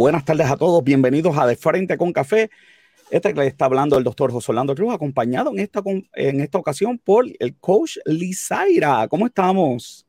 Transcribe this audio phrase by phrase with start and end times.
[0.00, 2.50] Buenas tardes a todos, bienvenidos a De Frente con Café.
[3.10, 5.82] Este que le está hablando el doctor José Orlando Cruz, acompañado en esta,
[6.14, 9.06] en esta ocasión por el coach Lizaira.
[9.08, 10.06] ¿Cómo estamos?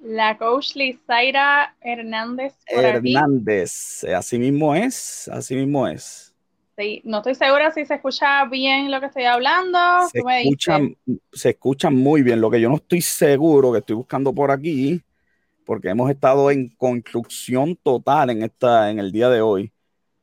[0.00, 2.54] La coach Lizaira Hernández.
[2.68, 6.32] Hernández, así mismo es, así mismo es.
[6.76, 9.80] Sí, no estoy segura si se escucha bien lo que estoy hablando.
[10.12, 10.78] Se, escucha,
[11.32, 12.40] se escucha muy bien.
[12.40, 15.02] Lo que yo no estoy seguro, que estoy buscando por aquí,
[15.68, 19.70] porque hemos estado en construcción total en, esta, en el día de hoy.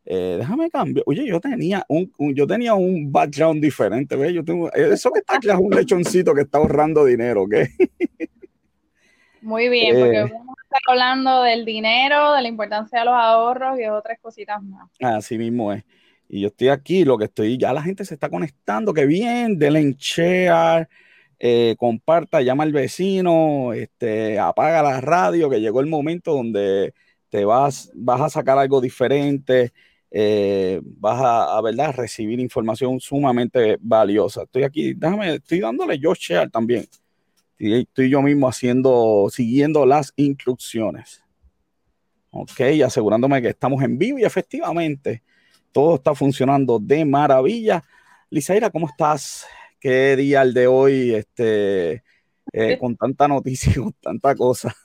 [0.03, 1.03] Eh, déjame cambiar.
[1.05, 4.33] Oye, yo tenía un, yo tenía un background diferente, ¿ves?
[4.33, 7.53] Yo tengo, eh, eso que está aquí es un lechoncito que está ahorrando dinero, ¿ok?
[9.43, 10.31] Muy bien, porque eh.
[10.33, 14.63] vamos a estar hablando del dinero, de la importancia de los ahorros y otras cositas
[14.63, 14.89] más.
[14.99, 15.83] Así mismo es.
[16.27, 19.59] Y yo estoy aquí, lo que estoy, ya la gente se está conectando, que bien,
[19.59, 20.89] denle en share,
[21.39, 26.93] eh, comparta, llama al vecino, este, apaga la radio, que llegó el momento donde
[27.29, 29.73] te vas, vas a sacar algo diferente,
[30.11, 31.93] eh, vas a, ¿verdad?
[31.95, 34.43] recibir información sumamente valiosa.
[34.43, 36.85] Estoy aquí, déjame, estoy dándole yo share también.
[37.57, 41.23] Estoy yo mismo haciendo, siguiendo las instrucciones.
[42.31, 45.23] Ok, asegurándome que estamos en vivo y efectivamente
[45.71, 47.83] todo está funcionando de maravilla.
[48.29, 49.45] Lisaira, ¿cómo estás?
[49.79, 52.03] Qué día el de hoy, este,
[52.53, 54.75] eh, con tanta noticia, con tanta cosa.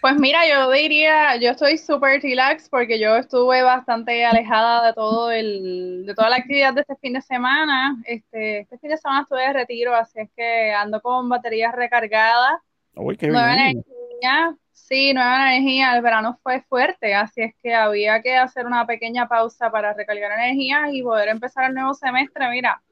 [0.00, 5.30] Pues mira, yo diría, yo estoy súper relax porque yo estuve bastante alejada de todo
[5.30, 8.00] el, de toda la actividad de este fin de semana.
[8.06, 12.60] Este, este fin de semana estuve de retiro, así es que ando con baterías recargadas.
[12.94, 15.94] Uy, qué nueva energía, sí, nueva energía.
[15.94, 20.32] El verano fue fuerte, así es que había que hacer una pequeña pausa para recargar
[20.32, 22.48] energía y poder empezar el nuevo semestre.
[22.48, 22.82] Mira,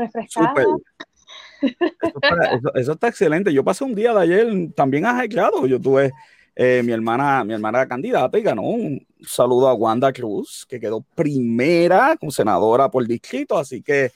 [0.00, 0.54] refrescada.
[2.74, 3.52] Eso está, excelente.
[3.52, 5.66] Yo pasé un día de ayer también arreglado.
[5.66, 6.12] Yo tuve
[6.56, 11.02] eh, mi hermana, mi hermana candidata y ganó un saludo a Wanda Cruz, que quedó
[11.14, 13.58] primera como senadora por distrito.
[13.58, 14.10] Así que,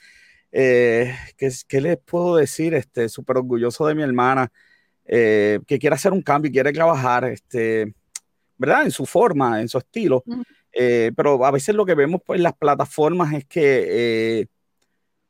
[0.51, 2.73] eh, ¿qué, les puedo decir?
[2.73, 4.51] Este, súper orgulloso de mi hermana,
[5.05, 7.93] eh, que quiere hacer un cambio y quiere trabajar, este,
[8.57, 8.83] ¿verdad?
[8.83, 10.23] En su forma, en su estilo.
[11.15, 14.47] pero a veces lo que vemos pues, en las plataformas es que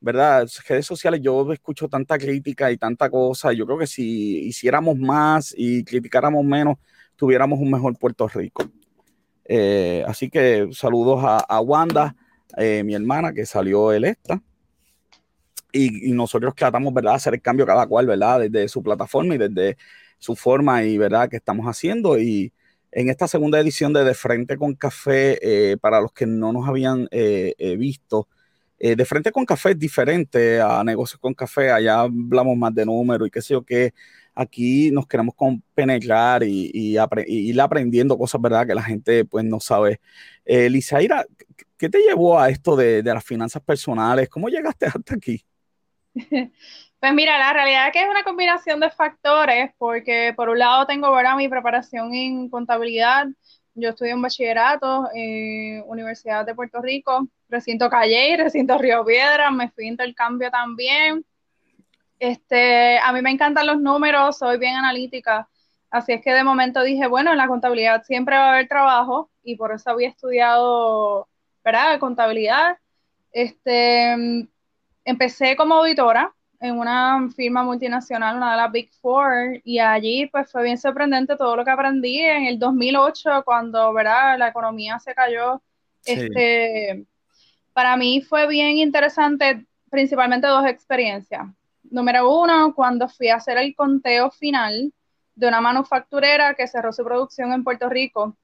[0.05, 0.47] ¿verdad?
[0.69, 3.51] Redes sociales yo escucho tanta crítica y tanta cosa.
[3.53, 6.77] Yo creo que si hiciéramos más y criticáramos menos,
[7.15, 8.69] tuviéramos un mejor Puerto Rico.
[9.45, 12.15] Eh, así que saludos a, Wanda,
[12.55, 14.39] eh, mi hermana, que salió electa.
[15.71, 19.37] Y, y, nosotros tratamos, ¿verdad?, hacer el cambio cada cual, ¿verdad?, desde su plataforma y
[19.39, 19.75] desde
[20.19, 22.19] su forma y, ¿verdad?, que estamos haciendo.
[22.19, 22.53] Y
[22.91, 26.69] en esta segunda edición de De Frente con Café, eh, para los que no nos
[26.69, 27.09] habían
[27.79, 28.27] visto,
[28.77, 32.85] eh, de frente con café es diferente a negocios con café, allá hablamos más de
[32.85, 33.93] números y qué sé yo qué.
[34.33, 35.33] Aquí nos queremos
[35.73, 38.67] penetrar y, ir aprendiendo cosas, ¿verdad?
[38.67, 40.01] Que la gente pues no sabe.
[40.43, 40.69] Eh,
[41.77, 44.27] ¿qué te llevó a esto de, las finanzas personales?
[44.29, 45.41] ¿Cómo llegaste hasta aquí?
[46.97, 50.87] Pues mira, la realidad es que es una combinación de factores, porque por un lado
[50.87, 51.35] tengo ¿verdad?
[51.35, 53.27] mi preparación en contabilidad,
[53.75, 59.69] yo estudié un bachillerato en Universidad de Puerto Rico, recinto Calle, recinto Río Piedra, me
[59.69, 61.25] fui a intercambio también.
[62.19, 65.49] Este, a mí me encantan los números, soy bien analítica,
[65.89, 69.29] así es que de momento dije, bueno, en la contabilidad siempre va a haber trabajo
[69.43, 71.27] y por eso había estudiado,
[71.63, 71.99] ¿verdad?
[71.99, 72.77] Contabilidad.
[73.31, 74.47] Este,
[75.05, 80.51] empecé como auditora, en una firma multinacional, una de las Big Four, y allí pues
[80.51, 84.37] fue bien sorprendente todo lo que aprendí en el 2008 cuando, ¿verdad?
[84.37, 85.61] La economía se cayó.
[86.03, 87.05] Este,
[87.73, 91.47] para mí fue bien interesante principalmente dos experiencias.
[91.83, 94.91] Número uno, cuando fui a hacer el conteo final
[95.35, 98.35] de una manufacturera que cerró su producción en Puerto Rico.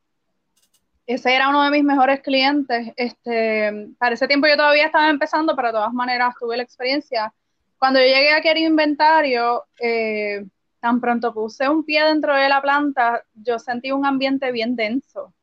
[1.08, 2.94] Ese era uno de mis mejores clientes.
[2.96, 7.34] Este, para ese tiempo yo todavía estaba empezando, pero de todas maneras tuve la experiencia
[7.82, 10.46] cuando yo llegué a aquel inventario, eh,
[10.80, 15.34] tan pronto puse un pie dentro de la planta, yo sentí un ambiente bien denso.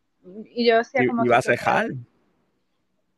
[0.54, 1.26] Y yo decía, como.
[1.26, 1.88] ¿Y, a cejar?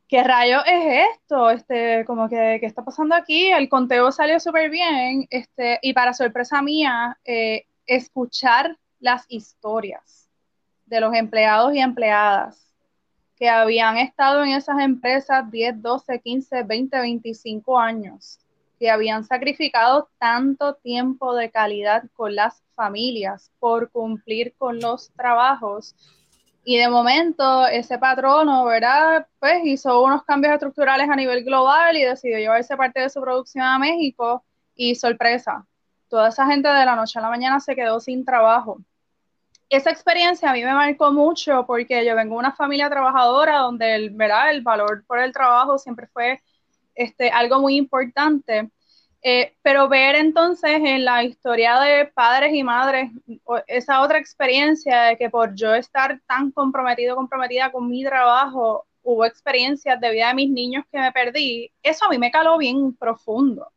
[0.09, 1.51] ¿Qué rayo es esto?
[1.51, 3.49] Este, como que, ¿qué está pasando aquí?
[3.49, 5.27] El conteo salió súper bien.
[5.29, 10.31] Este, y para sorpresa mía, eh, escuchar las historias
[10.87, 12.73] de los empleados y empleadas
[13.37, 18.41] que habían estado en esas empresas 10, 12, 15, 20, 25 años
[18.81, 25.95] que habían sacrificado tanto tiempo de calidad con las familias por cumplir con los trabajos.
[26.65, 29.27] Y de momento ese patrono, ¿verdad?
[29.39, 33.65] Pues hizo unos cambios estructurales a nivel global y decidió llevarse parte de su producción
[33.65, 34.45] a México
[34.75, 35.67] y sorpresa,
[36.09, 38.79] toda esa gente de la noche a la mañana se quedó sin trabajo.
[39.69, 43.95] esa experiencia a mí me marcó mucho porque yo vengo de una familia trabajadora donde
[43.95, 44.51] el, ¿verdad?
[44.51, 46.41] el valor por el trabajo siempre fue
[47.01, 48.71] este, algo muy importante.
[49.23, 53.11] Eh, pero ver entonces en la historia de padres y madres
[53.67, 59.27] esa otra experiencia de que por yo estar tan comprometido, comprometida con mi trabajo, hubo
[59.27, 62.95] experiencias de vida de mis niños que me perdí, eso a mí me caló bien
[62.97, 63.71] profundo.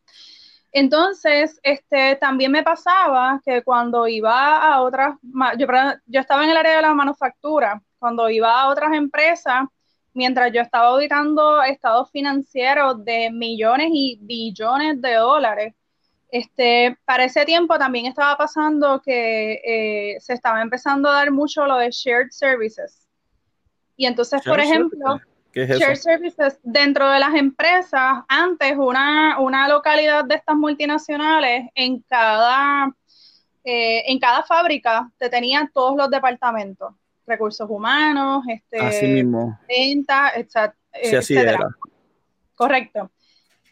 [0.71, 5.15] Entonces, este, también me pasaba que cuando iba a otras,
[5.57, 5.67] yo,
[6.07, 9.65] yo estaba en el área de la manufactura, cuando iba a otras empresas,
[10.13, 15.73] mientras yo estaba auditando estados financieros de millones y billones de dólares,
[16.29, 21.65] este, para ese tiempo también estaba pasando que eh, se estaba empezando a dar mucho
[21.65, 23.07] lo de shared services.
[23.95, 25.19] Y entonces, por ejemplo,
[25.53, 32.87] shared services dentro de las empresas, antes una, una localidad de estas multinacionales en cada,
[33.63, 36.95] eh, en cada fábrica te tenían todos los departamentos
[37.25, 39.59] recursos humanos, este, así mismo.
[39.67, 41.67] venta, etcétera.
[42.55, 43.11] Correcto.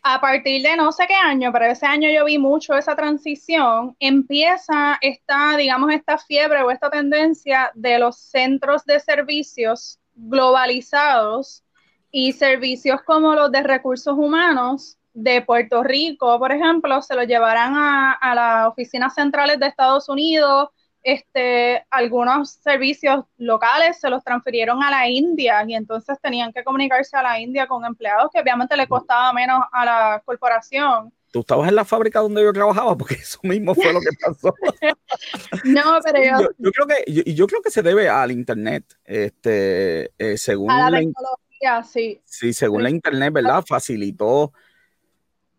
[0.03, 3.95] A partir de no sé qué año, pero ese año yo vi mucho esa transición,
[4.00, 11.63] empieza esta, digamos, esta fiebre o esta tendencia de los centros de servicios globalizados
[12.09, 17.75] y servicios como los de recursos humanos de Puerto Rico, por ejemplo, se los llevarán
[17.75, 20.69] a, a las oficinas centrales de Estados Unidos
[21.03, 27.18] este, algunos servicios locales se los transfirieron a la India y entonces tenían que comunicarse
[27.18, 31.12] a la India con empleados que obviamente le costaba menos a la corporación.
[31.31, 34.53] Tú estabas en la fábrica donde yo trabajaba porque eso mismo fue lo que pasó.
[35.63, 36.50] no, pero yo...
[36.57, 41.00] yo, creo que yo, creo que se debe al internet, este, eh, según a la,
[41.00, 42.21] tecnología, sí.
[42.25, 43.63] Sí, según la internet, ¿verdad?
[43.65, 44.51] Facilitó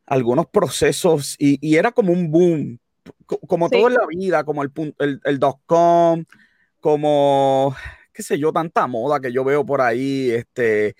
[0.06, 2.78] algunos procesos y, y era como un boom
[3.46, 6.24] como todo en la vida, como el, el, el com,
[6.80, 7.74] como,
[8.12, 10.96] qué sé yo, tanta moda que yo veo por ahí, este,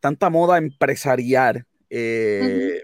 [0.00, 1.64] tanta moda empresarial.
[1.88, 2.82] Eh,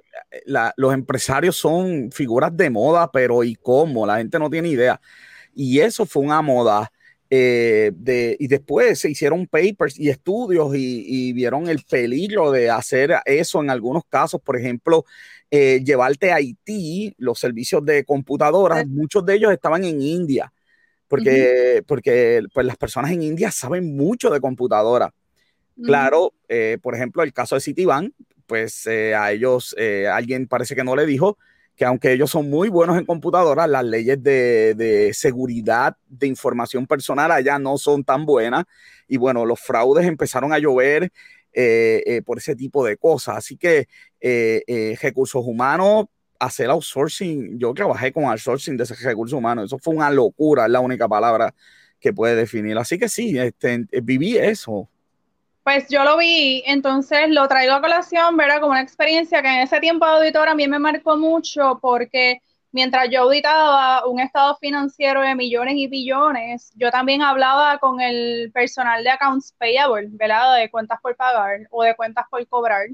[0.76, 4.06] los empresarios son figuras de moda, pero ¿y cómo?
[4.06, 5.00] La gente no tiene idea.
[5.54, 6.90] Y eso fue una moda.
[7.32, 12.70] Eh, de, y después se hicieron papers y estudios y, y, vieron el peligro de
[12.70, 14.40] hacer eso en algunos casos.
[14.40, 15.04] Por ejemplo,
[15.50, 20.52] eh, llevarte a Haití los servicios de computadoras, muchos de ellos estaban en India,
[21.08, 25.12] porque, porque pues, las personas en India saben mucho de computadora.
[25.82, 28.12] Claro, eh, por ejemplo, el caso de Citibank,
[28.46, 29.74] pues eh, a ellos
[30.12, 31.38] alguien parece que no le dijo
[31.74, 36.86] que aunque ellos son muy buenos en computadoras, las leyes de, de, seguridad de información
[36.86, 38.66] personal allá no son tan buenas.
[39.08, 41.39] Y bueno, los fraudes empezaron a llover eh, eh,
[42.24, 43.36] por ese tipo de cosas.
[43.38, 43.88] Así que
[44.20, 46.06] eh, recursos humanos,
[46.38, 50.70] hacer outsourcing, yo trabajé con outsourcing de ese recursos humanos, eso fue una locura, es
[50.70, 51.54] la única palabra
[52.00, 52.76] que puede definir.
[52.78, 54.88] Así que sí, este, viví eso.
[55.62, 58.60] Pues yo lo vi, entonces lo traigo a colación, ¿verdad?
[58.60, 62.40] Como una experiencia que en ese tiempo de auditor a mí me marcó mucho porque
[62.72, 68.50] mientras yo auditaba un estado financiero de millones y billones, yo también hablaba con el
[68.52, 70.56] personal de accounts payable, ¿verdad?
[70.56, 72.86] De cuentas por pagar o de cuentas por cobrar.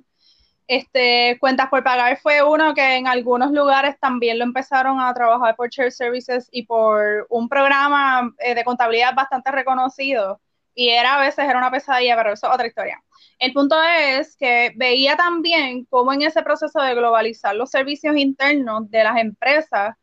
[0.68, 5.54] Este, cuentas por pagar fue uno que en algunos lugares también lo empezaron a trabajar
[5.54, 10.40] por Share Services y por un programa eh, de contabilidad bastante reconocido.
[10.74, 13.02] Y era a veces era una pesadilla, pero eso es otra historia.
[13.38, 18.90] El punto es que veía también cómo en ese proceso de globalizar los servicios internos
[18.90, 19.94] de las empresas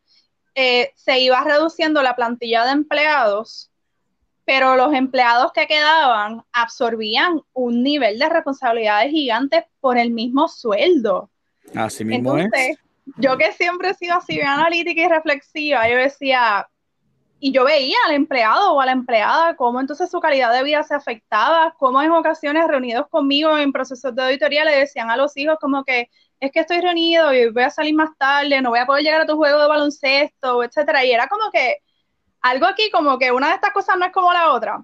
[0.54, 3.72] eh, se iba reduciendo la plantilla de empleados,
[4.44, 11.30] pero los empleados que quedaban absorbían un nivel de responsabilidades gigantes por el mismo sueldo.
[11.74, 12.78] Así mismo Entonces,
[13.16, 16.68] Yo que siempre he sido así analítica y reflexiva, yo decía,
[17.46, 20.82] y yo veía al empleado o a la empleada cómo entonces su calidad de vida
[20.82, 25.36] se afectaba, cómo en ocasiones reunidos conmigo en procesos de auditoría le decían a los
[25.36, 26.08] hijos como que
[26.40, 29.20] es que estoy reunido y voy a salir más tarde, no voy a poder llegar
[29.20, 31.04] a tu juego de baloncesto, etcétera.
[31.04, 31.82] Y era como que
[32.40, 34.82] algo aquí como que una de estas cosas no es como la otra.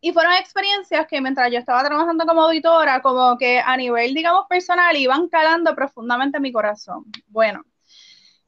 [0.00, 4.46] Y fueron experiencias que mientras yo estaba trabajando como auditora, como que a nivel, digamos,
[4.48, 7.06] personal, iban calando profundamente mi corazón.
[7.26, 7.64] Bueno,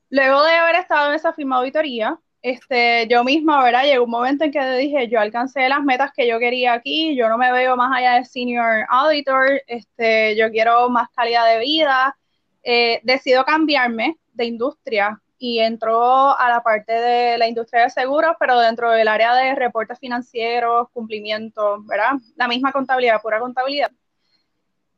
[0.08, 3.84] luego de haber estado en esa firma auditoría, este, yo misma, ¿verdad?
[3.84, 7.30] Llegó un momento en que dije, yo alcancé las metas que yo quería aquí, yo
[7.30, 12.14] no me veo más allá de senior auditor, este, yo quiero más calidad de vida,
[12.62, 18.36] eh, decido cambiarme de industria y entró a la parte de la industria de seguros,
[18.38, 22.12] pero dentro del área de reportes financieros, cumplimiento, ¿verdad?
[22.36, 23.90] La misma contabilidad, pura contabilidad.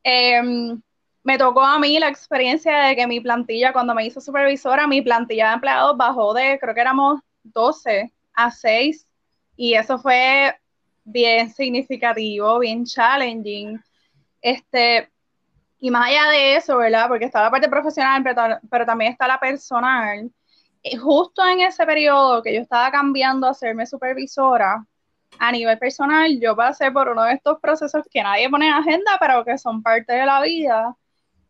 [0.03, 0.81] Em,
[1.23, 5.01] me tocó a mí la experiencia de que mi plantilla, cuando me hizo supervisora, mi
[5.01, 7.21] plantilla de empleados bajó de, creo que éramos
[7.53, 9.07] 12 a 6
[9.55, 10.55] Y eso fue
[11.03, 13.81] bien significativo, bien challenging.
[14.41, 15.09] Este,
[15.79, 17.07] y más allá de eso, ¿verdad?
[17.07, 18.23] Porque está la parte profesional,
[18.69, 20.31] pero, también está la personal.
[21.01, 24.85] justo en ese periodo que yo estaba cambiando a serme supervisora,
[25.39, 29.17] a nivel personal, yo pasé por uno de estos procesos que nadie pone en agenda,
[29.19, 30.95] pero que son parte de la vida.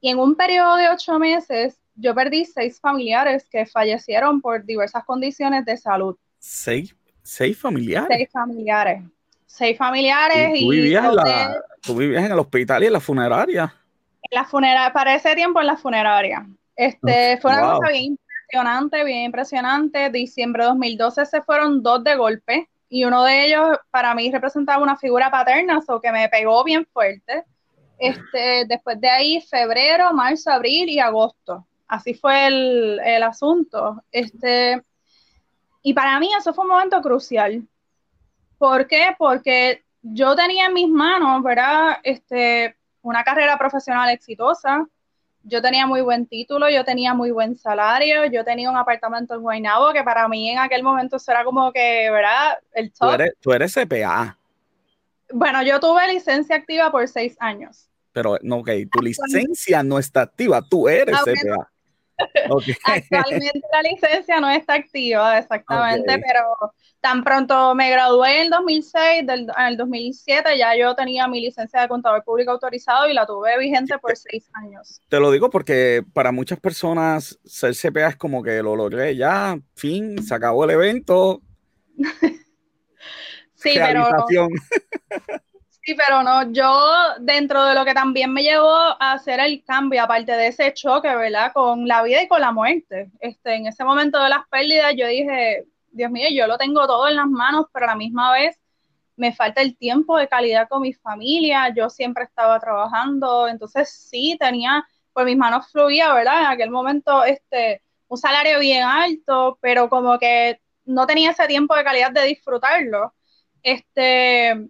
[0.02, 5.04] Y en un periodo de ocho meses, yo perdí seis familiares que fallecieron por diversas
[5.04, 6.16] condiciones de salud.
[6.40, 8.08] ¿Seis, seis familiares?
[8.10, 9.04] Seis familiares.
[9.46, 10.60] Seis familiares.
[10.60, 13.74] ¿Tú, vivías, en la, ¿Tú vivías en el hospital y en la funeraria?
[14.22, 16.46] En la funeraria, para ese tiempo en la funeraria.
[16.76, 20.10] Este, fue una cosa bien impresionante, bien impresionante.
[20.12, 24.84] Diciembre de 2012 se fueron dos de golpe y uno de ellos para mí representaba
[24.84, 27.44] una figura paterna, o que me pegó bien fuerte.
[27.98, 31.66] Este, después de ahí, febrero, marzo, abril y agosto.
[31.88, 34.04] Así fue el, el asunto.
[34.12, 34.82] Este,
[35.82, 37.66] y para mí eso fue un momento crucial.
[38.58, 39.16] ¿Por qué?
[39.18, 41.98] Porque yo tenía en mis manos, ¿verdad?
[42.04, 44.86] Este, una carrera profesional exitosa,
[45.44, 49.42] yo tenía muy buen título, yo tenía muy buen salario, yo tenía un apartamento en
[49.42, 52.60] Guaynabo que para mí en aquel momento era como que, ¿verdad?
[52.74, 53.10] El top.
[53.10, 54.38] Tú eres, tú eres CPA.
[55.32, 57.90] Bueno, yo tuve licencia activa por seis años.
[58.12, 61.72] Pero, no, ok, tu licencia no está activa, tú eres CPA.
[62.84, 69.28] Actualmente la licencia no está activa, exactamente, pero tan pronto me gradué en el 2006,
[69.28, 73.26] del, en el 2007 ya yo tenía mi licencia de contador público autorizado y la
[73.26, 75.02] tuve vigente por seis años.
[75.10, 79.58] Te lo digo porque para muchas personas ser CPA es como que lo logré ya,
[79.76, 81.42] fin, se acabó el evento.
[83.56, 84.08] sí, pero...
[85.88, 86.68] Sí, pero no, yo
[87.22, 91.08] dentro de lo que también me llevó a hacer el cambio, aparte de ese choque,
[91.16, 91.54] ¿verdad?
[91.54, 93.10] Con la vida y con la muerte.
[93.22, 97.08] Este, en ese momento de las pérdidas, yo dije, Dios mío, yo lo tengo todo
[97.08, 98.60] en las manos, pero a la misma vez
[99.16, 101.74] me falta el tiempo de calidad con mi familia.
[101.74, 106.42] Yo siempre estaba trabajando, entonces sí tenía, pues mis manos fluía, ¿verdad?
[106.42, 111.76] En aquel momento, este, un salario bien alto, pero como que no tenía ese tiempo
[111.76, 113.14] de calidad de disfrutarlo.
[113.64, 114.70] Este,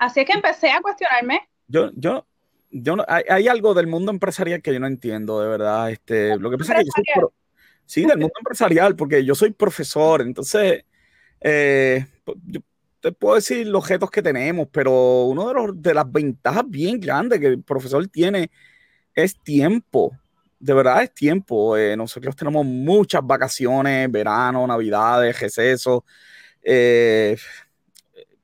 [0.00, 1.46] Así que empecé a cuestionarme.
[1.68, 2.26] Yo, yo,
[2.70, 5.90] yo no, hay, algo del mundo empresarial que yo no entiendo, de verdad.
[5.90, 7.28] Este, lo que pasa es que yo soy
[7.84, 10.86] sí, del mundo empresarial, porque yo soy profesor, entonces
[11.42, 12.06] eh,
[12.46, 12.60] yo
[13.00, 16.98] te puedo decir los objetos que tenemos, pero uno de, los, de las ventajas bien
[16.98, 18.50] grandes que el profesor tiene
[19.14, 20.16] es tiempo.
[20.58, 21.76] De verdad es tiempo.
[21.76, 26.04] Eh, nosotros tenemos muchas vacaciones, verano, navidades, recesos.
[26.62, 27.36] Eh,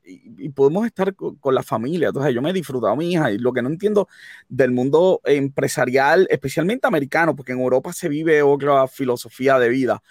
[0.07, 2.09] y, podemos estar con, la familia.
[2.09, 4.09] Entonces, yo me he disfrutado a mi hija y lo que no entiendo
[4.49, 10.03] del mundo empresarial, especialmente americano, porque en Europa se vive otra filosofía de vida,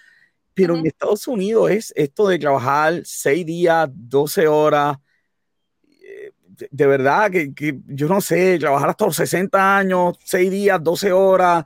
[0.54, 4.98] pero en Estados Unidos es esto de trabajar seis días, 12 horas.
[6.02, 10.82] Eh, de, verdad que, que, yo no sé, trabajar hasta los 60 años, seis días,
[10.82, 11.66] 12 horas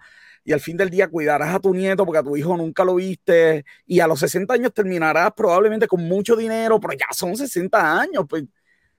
[0.49, 2.95] y al fin del día cuidarás a tu nieto porque a tu hijo nunca lo
[2.95, 7.99] viste y a los 60 años terminarás probablemente con mucho dinero, pero ya son 60
[7.99, 8.25] años.
[8.27, 8.45] Pues,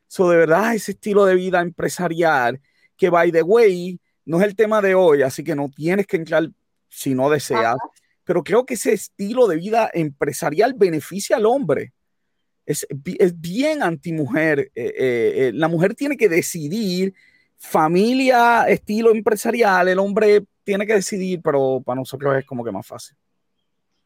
[0.08, 2.60] eso de verdad, ese estilo de vida empresarial
[2.96, 6.18] que, by the way, no es el tema de hoy, así que no tienes que
[6.18, 6.48] entrar
[6.88, 7.74] si no deseas,
[8.22, 11.92] pero creo que ese estilo de vida empresarial beneficia al hombre.
[12.64, 12.86] Es,
[13.18, 14.70] es bien antimujer.
[14.76, 17.12] Eh, eh, eh, la mujer tiene que decidir
[17.56, 22.86] familia, estilo empresarial, el hombre tiene que decidir, pero para nosotros es como que más
[22.86, 23.16] fácil.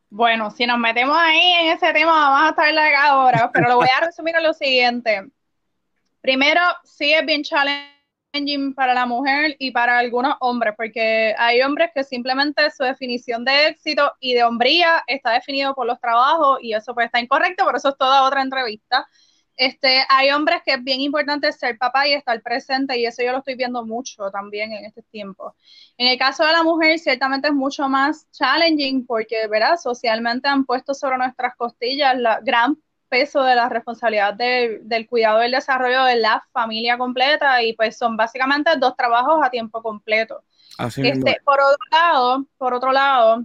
[0.09, 3.77] Bueno, si nos metemos ahí en ese tema, vamos a estar larga ahora, pero lo
[3.77, 5.27] voy a resumir en lo siguiente.
[6.23, 11.91] Primero, sí es bien challenging para la mujer y para algunos hombres, porque hay hombres
[11.95, 16.73] que simplemente su definición de éxito y de hombría está definido por los trabajos y
[16.73, 19.07] eso pues está incorrecto, pero eso es toda otra entrevista.
[19.57, 23.31] Este, hay hombres que es bien importante ser papá y estar presente y eso yo
[23.31, 25.55] lo estoy viendo mucho también en este tiempo.
[25.97, 29.77] En el caso de la mujer, ciertamente es mucho más challenging porque, ¿verdad?
[29.77, 32.77] Socialmente han puesto sobre nuestras costillas el gran
[33.09, 38.17] peso de la responsabilidad del cuidado del desarrollo de la familia completa y pues son
[38.17, 40.43] básicamente dos trabajos a tiempo completo.
[40.97, 43.45] este, por otro lado, por otro lado,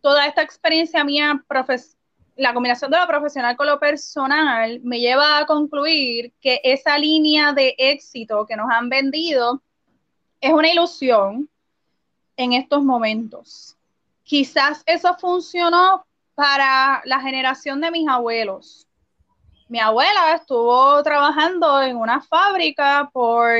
[0.00, 1.97] toda esta experiencia mía profesional
[2.38, 7.52] la combinación de lo profesional con lo personal me lleva a concluir que esa línea
[7.52, 9.60] de éxito que nos han vendido
[10.40, 11.50] es una ilusión
[12.36, 13.76] en estos momentos.
[14.22, 18.86] Quizás eso funcionó para la generación de mis abuelos.
[19.68, 23.50] Mi abuela estuvo trabajando en una fábrica por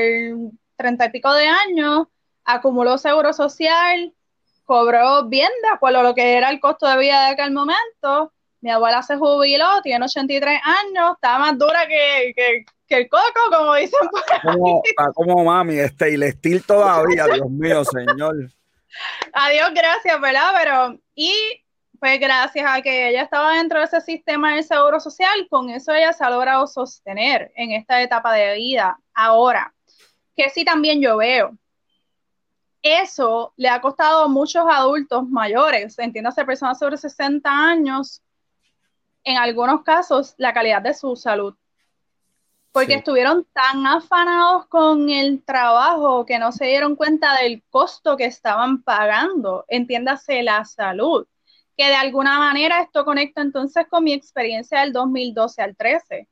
[0.77, 2.07] treinta y pico de años,
[2.45, 4.13] acumuló seguro social,
[4.63, 8.31] cobró bien de lo que era el costo de vida de aquel momento
[8.61, 12.33] Mi abuela se jubiló, tiene 83 años, está más dura que,
[12.89, 14.81] el coco, como dicen por Como,
[15.13, 18.35] como mami, este, y el estilo todavía, Dios mío, señor.
[19.33, 20.51] Adiós, gracias, ¿verdad?
[20.57, 21.63] Pero, y
[21.99, 25.93] pues gracias a que ella estaba dentro de ese sistema del seguro social, con eso
[25.93, 28.97] ella se ha logrado sostener en esta etapa de vida.
[29.13, 29.73] Ahora,
[30.35, 31.57] que sí también yo veo,
[32.81, 38.21] eso le ha costado a muchos adultos mayores, entiéndase personas sobre 60 años,
[39.23, 41.55] en algunos casos, la calidad de su salud.
[42.71, 48.25] Porque estuvieron tan afanados con el trabajo que no se dieron cuenta del costo que
[48.25, 51.27] estaban pagando, entiéndase la salud
[51.79, 56.27] que de alguna manera esto conecta entonces con mi experiencia del 2012 al 13.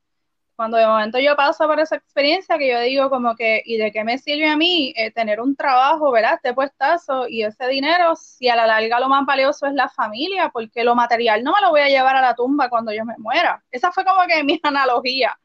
[0.58, 3.92] Cuando de momento yo paso por esa experiencia que yo digo como que, ¿y de
[3.92, 6.34] qué me sirve a mí eh, tener un trabajo, ¿verdad?
[6.34, 10.50] Este puestazo y ese dinero, si a la larga lo más valioso es la familia,
[10.50, 13.14] porque lo material no me lo voy a llevar a la tumba cuando yo me
[13.20, 13.64] muera.
[13.72, 15.38] Esa fue como que mi analogía.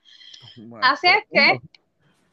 [0.81, 1.61] Así es que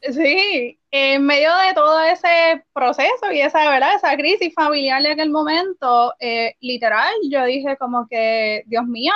[0.02, 3.96] Sí, en medio de todo ese proceso y esa, ¿verdad?
[3.96, 9.12] esa crisis familiar de aquel momento, eh, literal, yo dije como que, Dios mío,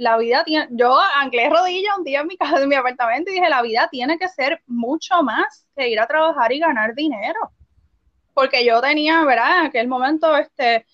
[0.00, 3.34] la vida tiene, yo anclé rodillas un día en mi casa, en mi apartamento y
[3.34, 7.52] dije, la vida tiene que ser mucho más que ir a trabajar y ganar dinero.
[8.32, 9.60] Porque yo tenía, ¿verdad?
[9.60, 10.86] En aquel momento, este,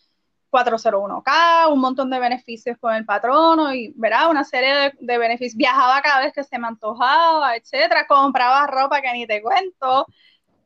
[0.51, 4.29] 401k, un montón de beneficios con el patrono y, ¿verdad?
[4.29, 5.57] Una serie de, beneficios.
[5.57, 8.07] Viajaba cada vez que se me antojaba, etcétera.
[8.09, 10.07] Compraba ropa que ni te cuento.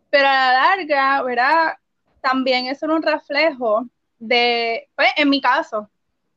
[0.08, 1.74] Pero a la larga, ¿verdad?
[2.22, 3.84] También eso era un reflejo
[4.18, 5.90] de, pues, en mi caso,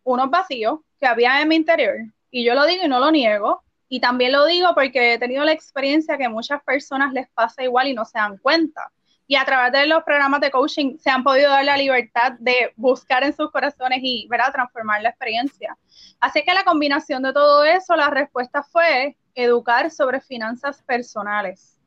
[0.04, 1.98] unos vacíos que había en mi interior.
[2.32, 3.62] Y yo lo digo y no lo niego.
[3.90, 7.90] Y también lo digo porque he tenido la experiencia que muchas personas les pasa igual
[7.90, 8.90] y no se dan cuenta
[9.28, 12.74] y a través de los programas de coaching se han podido dar la libertad de
[12.76, 14.52] buscar en sus corazones y ¿verdad?
[14.52, 15.78] transformar la experiencia.
[16.20, 21.80] Así que la combinación de todo eso, la respuesta fue educar sobre finanzas personales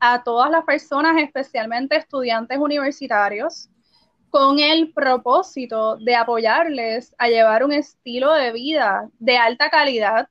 [0.00, 3.68] a todas las personas, especialmente estudiantes universitarios,
[4.32, 10.26] con el propósito de apoyarles a llevar un estilo de vida de alta calidad,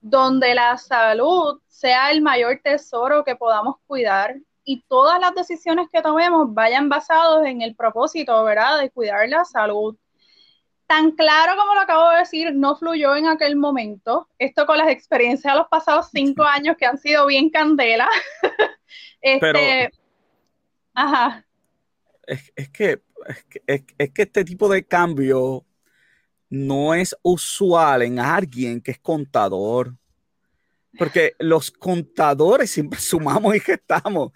[0.00, 6.00] donde la salud sea el mayor tesoro que podamos cuidar y todas las decisiones que
[6.00, 9.96] tomemos vayan basados en el propósito, ¿verdad?, de cuidar la salud.
[10.86, 14.28] Tan claro como lo acabo de decir, no fluyó en aquel momento.
[14.38, 18.08] Esto con las experiencias de los pasados cinco años que han sido bien candela.
[19.20, 19.90] este,
[20.94, 21.44] ajá.
[22.54, 23.62] Es, que, es, que,
[23.98, 25.64] es que este tipo de cambio
[26.48, 29.94] no es usual en alguien que es contador
[30.98, 34.32] porque los contadores siempre sumamos y gestamos.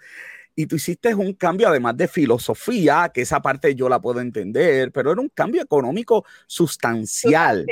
[0.55, 4.91] Y tú hiciste un cambio además de filosofía, que esa parte yo la puedo entender,
[4.91, 7.65] pero era un cambio económico sustancial.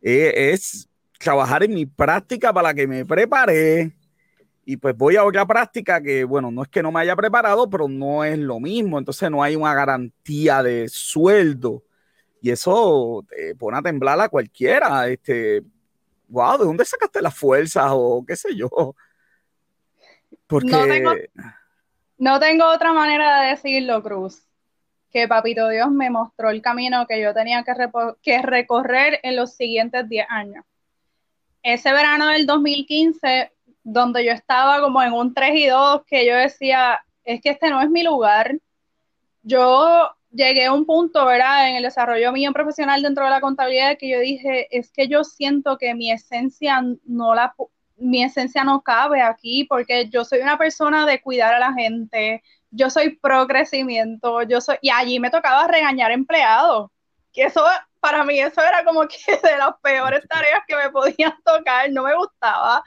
[0.00, 3.92] Eh, es trabajar en mi práctica para que me preparé.
[4.66, 7.68] Y pues voy a otra práctica que, bueno, no es que no me haya preparado,
[7.68, 8.98] pero no es lo mismo.
[8.98, 11.82] Entonces no hay una garantía de sueldo.
[12.40, 15.08] Y eso te pone a temblar a cualquiera.
[15.08, 15.62] Este,
[16.28, 18.68] wow, ¿de dónde sacaste las fuerzas o qué sé yo?
[20.46, 20.70] Porque...
[20.70, 21.12] No tengo,
[22.18, 24.46] no tengo otra manera de decirlo, Cruz,
[25.10, 27.72] que Papito Dios me mostró el camino que yo tenía que,
[28.22, 30.64] que recorrer en los siguientes 10 años.
[31.62, 33.53] Ese verano del 2015,
[33.84, 37.70] donde yo estaba como en un 3 y 2, que yo decía, es que este
[37.70, 38.58] no es mi lugar.
[39.42, 41.68] Yo llegué a un punto, ¿verdad?
[41.68, 45.22] En el desarrollo mío profesional dentro de la contabilidad que yo dije, es que yo
[45.22, 47.54] siento que mi esencia no la
[47.96, 52.42] mi esencia no cabe aquí porque yo soy una persona de cuidar a la gente,
[52.70, 56.90] yo soy pro crecimiento, yo soy y allí me tocaba regañar empleados.
[57.32, 57.64] Que eso
[58.00, 62.02] para mí eso era como que de las peores tareas que me podían tocar, no
[62.02, 62.82] me gustaba.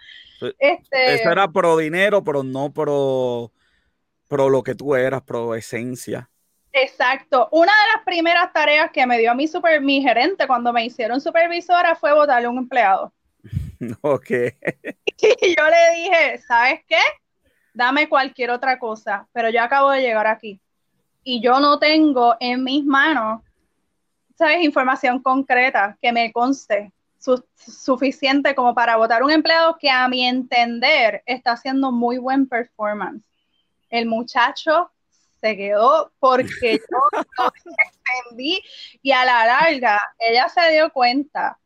[0.59, 3.51] Este, eso era pro dinero, pero no pro
[4.27, 6.29] pro lo que tú eras, pro esencia.
[6.71, 7.47] Exacto.
[7.51, 10.85] Una de las primeras tareas que me dio a mi, super, mi gerente cuando me
[10.85, 13.13] hicieron supervisora fue votarle a un empleado.
[14.01, 14.29] Ok.
[15.19, 16.99] Y yo le dije, ¿sabes qué?
[17.73, 20.59] Dame cualquier otra cosa, pero yo acabo de llegar aquí
[21.23, 23.41] y yo no tengo en mis manos,
[24.37, 24.63] ¿sabes?
[24.63, 26.91] Información concreta que me conste
[27.55, 33.25] suficiente como para votar un empleado que a mi entender está haciendo muy buen performance.
[33.89, 34.91] El muchacho
[35.39, 37.51] se quedó porque yo no
[38.25, 38.61] entendí
[39.01, 41.57] y a la larga ella se dio cuenta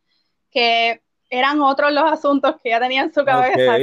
[0.51, 3.77] que eran otros los asuntos que ella tenía en su cabeza.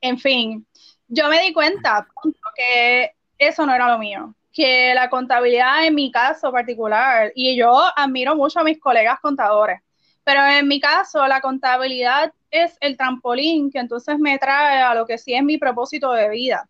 [0.00, 0.66] En fin,
[1.06, 2.08] yo me di cuenta
[2.56, 7.78] que eso no era lo mío, que la contabilidad en mi caso particular, y yo
[7.94, 9.80] admiro mucho a mis colegas contadores,
[10.24, 15.06] Pero en mi caso, la contabilidad es el trampolín que entonces me trae a lo
[15.06, 16.68] que sí es mi propósito de vida.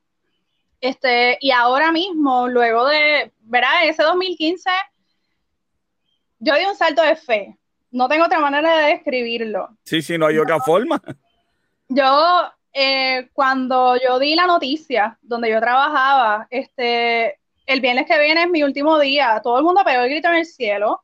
[0.81, 3.85] Este, y ahora mismo, luego de, ¿verdad?
[3.85, 4.71] Ese 2015,
[6.41, 7.57] yo di un salto de fe.
[7.91, 9.69] No tengo otra manera de describirlo.
[9.85, 11.01] Sí, sí, no hay otra forma.
[11.88, 18.45] Yo, eh, cuando yo di la noticia donde yo trabajaba, este, el viernes que viene
[18.45, 21.03] es mi último día, todo el mundo pegó el grito en el cielo.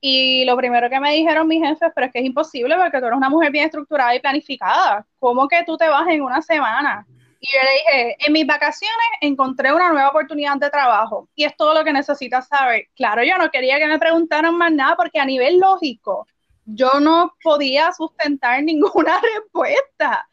[0.00, 3.06] Y lo primero que me dijeron mis jefes, pero es que es imposible porque tú
[3.06, 5.04] eres una mujer bien estructurada y planificada.
[5.18, 7.06] ¿Cómo que tú te vas en una semana?
[7.40, 11.56] Y yo le dije, en mis vacaciones encontré una nueva oportunidad de trabajo y es
[11.56, 12.88] todo lo que necesitas saber.
[12.96, 16.26] Claro, yo no quería que me preguntaran más nada porque a nivel lógico
[16.64, 20.28] yo no podía sustentar ninguna respuesta.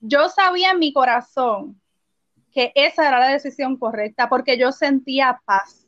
[0.00, 1.80] Yo sabía en mi corazón
[2.52, 5.83] que esa era la decisión correcta porque yo sentía paz.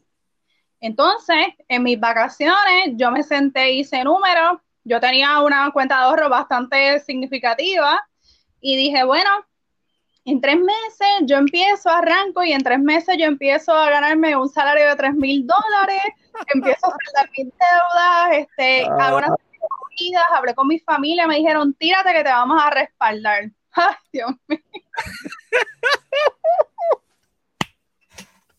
[0.86, 6.28] Entonces, en mis vacaciones, yo me senté, hice números, yo tenía una cuenta de ahorro
[6.28, 8.00] bastante significativa
[8.60, 9.28] y dije, bueno,
[10.24, 14.48] en tres meses yo empiezo, arranco y en tres meses yo empiezo a ganarme un
[14.48, 16.02] salario de tres mil dólares,
[16.54, 19.30] empiezo a saldar mis deudas, este, hago unas
[19.88, 23.50] comidas, hablé con mi familia, me dijeron, tírate que te vamos a respaldar.
[23.72, 24.60] Ay, Dios mío.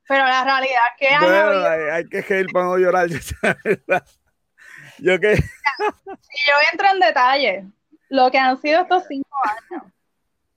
[0.07, 3.07] Pero la realidad es que bueno, hay, hay, que reír para no llorar.
[4.99, 5.35] yo que...
[5.35, 7.65] si yo entro en detalle,
[8.09, 9.83] lo que han sido estos cinco años,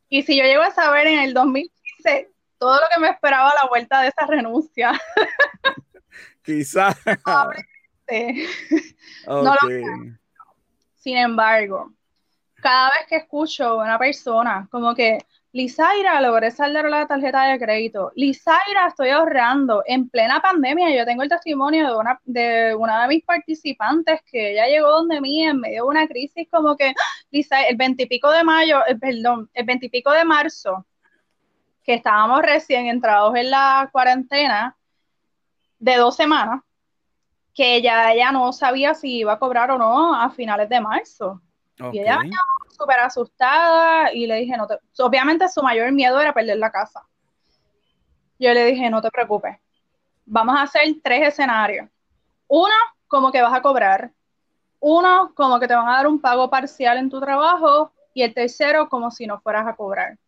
[0.09, 3.63] y si yo llego a saber en el 2015 todo lo que me esperaba a
[3.63, 4.93] la vuelta de esa renuncia.
[6.43, 6.97] Quizás.
[9.27, 9.55] no
[10.95, 11.93] Sin embargo,
[12.63, 15.19] cada vez que escucho a una persona como que
[15.57, 18.13] Lizaira, logré saldar la tarjeta de crédito.
[18.15, 19.83] Lizaira, estoy ahorrando.
[19.87, 24.53] En plena pandemia, yo tengo el testimonio de una, de una de mis participantes que
[24.53, 26.93] ella llegó donde mí en medio de una crisis como que,
[27.31, 30.85] Lisa, el veintipico de mayo, eh, perdón, el veintipico de marzo,
[31.83, 34.77] que estábamos recién entrados en la cuarentena
[35.79, 36.61] de dos semanas,
[37.55, 41.41] que ella, ella no sabía si iba a cobrar o no a finales de marzo.
[41.93, 42.39] Y ella venía
[42.71, 44.79] súper asustada y le dije, no te...
[44.99, 47.07] obviamente su mayor miedo era perder la casa.
[48.39, 49.57] Yo le dije, no te preocupes,
[50.25, 51.89] vamos a hacer tres escenarios.
[52.49, 52.75] Uno,
[53.09, 54.13] como que vas a cobrar.
[54.81, 57.93] Uno, como que te van a dar un pago parcial en tu trabajo.
[58.15, 60.19] Y el tercero, como si no fueras a cobrar.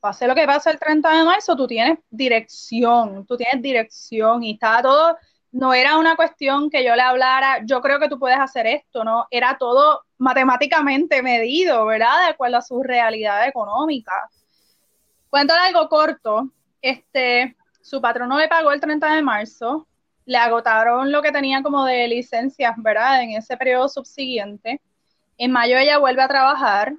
[0.00, 4.52] Pase lo que pase el 30 de marzo, tú tienes dirección, tú tienes dirección y
[4.52, 5.16] está todo
[5.52, 9.02] no era una cuestión que yo le hablara, yo creo que tú puedes hacer esto,
[9.04, 9.26] ¿no?
[9.30, 12.26] Era todo matemáticamente medido, ¿verdad?
[12.26, 14.28] De acuerdo a su realidad económica.
[15.28, 19.86] Cuento algo corto, este, su patrón no le pagó el 30 de marzo,
[20.24, 23.22] le agotaron lo que tenía como de licencias, ¿verdad?
[23.22, 24.80] En ese periodo subsiguiente.
[25.36, 26.94] En mayo ella vuelve a trabajar.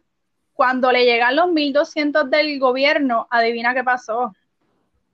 [0.54, 4.34] Cuando le llegan los 1.200 del gobierno, adivina qué pasó.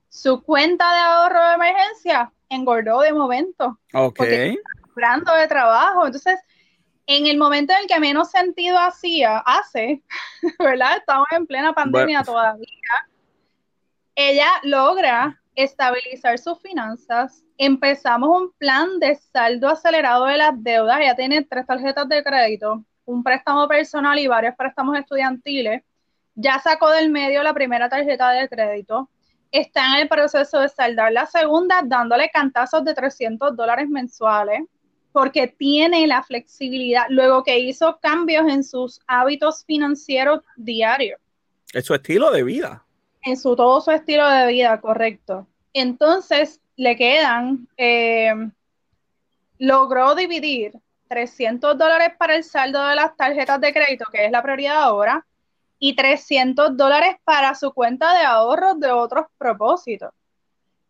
[0.08, 3.78] Su cuenta de ahorro de emergencia engordó de momento.
[3.94, 4.20] Ok.
[4.90, 6.06] Hablando de trabajo.
[6.06, 6.38] Entonces,
[7.06, 10.02] en el momento en el que menos sentido hacía, hace,
[10.58, 10.98] ¿verdad?
[10.98, 12.66] Estamos en plena pandemia todavía.
[14.14, 17.44] Ella logra estabilizar sus finanzas.
[17.56, 21.00] Empezamos un plan de saldo acelerado de las deudas.
[21.00, 25.82] Ella tiene tres tarjetas de crédito, un préstamo personal y varios préstamos estudiantiles.
[26.34, 29.08] Ya sacó del medio la primera tarjeta de crédito
[29.50, 34.62] está en el proceso de saldar la segunda dándole cantazos de 300 dólares mensuales
[35.12, 41.20] porque tiene la flexibilidad luego que hizo cambios en sus hábitos financieros diarios.
[41.72, 42.84] En su estilo de vida.
[43.22, 45.46] En su todo su estilo de vida, correcto.
[45.72, 48.32] Entonces le quedan, eh,
[49.58, 50.72] logró dividir
[51.08, 55.26] 300 dólares para el saldo de las tarjetas de crédito, que es la prioridad ahora,
[55.78, 60.10] y 300 dólares para su cuenta de ahorros de otros propósitos.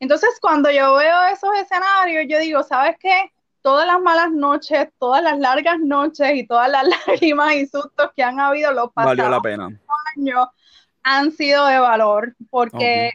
[0.00, 3.32] Entonces, cuando yo veo esos escenarios, yo digo, ¿sabes qué?
[3.62, 8.22] Todas las malas noches, todas las largas noches y todas las lágrimas y sustos que
[8.22, 9.68] han habido los pasados la pena.
[10.16, 10.46] años
[11.02, 13.12] han sido de valor, porque,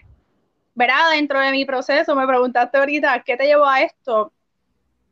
[0.74, 4.32] verá, dentro de mi proceso, me preguntaste ahorita, ¿qué te llevó a esto?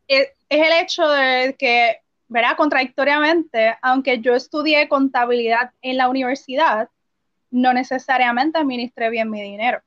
[0.07, 2.55] es el hecho de que ¿verdad?
[2.55, 6.87] Contradictoriamente, aunque yo estudié contabilidad en la universidad,
[7.49, 9.81] no necesariamente administré bien mi dinero.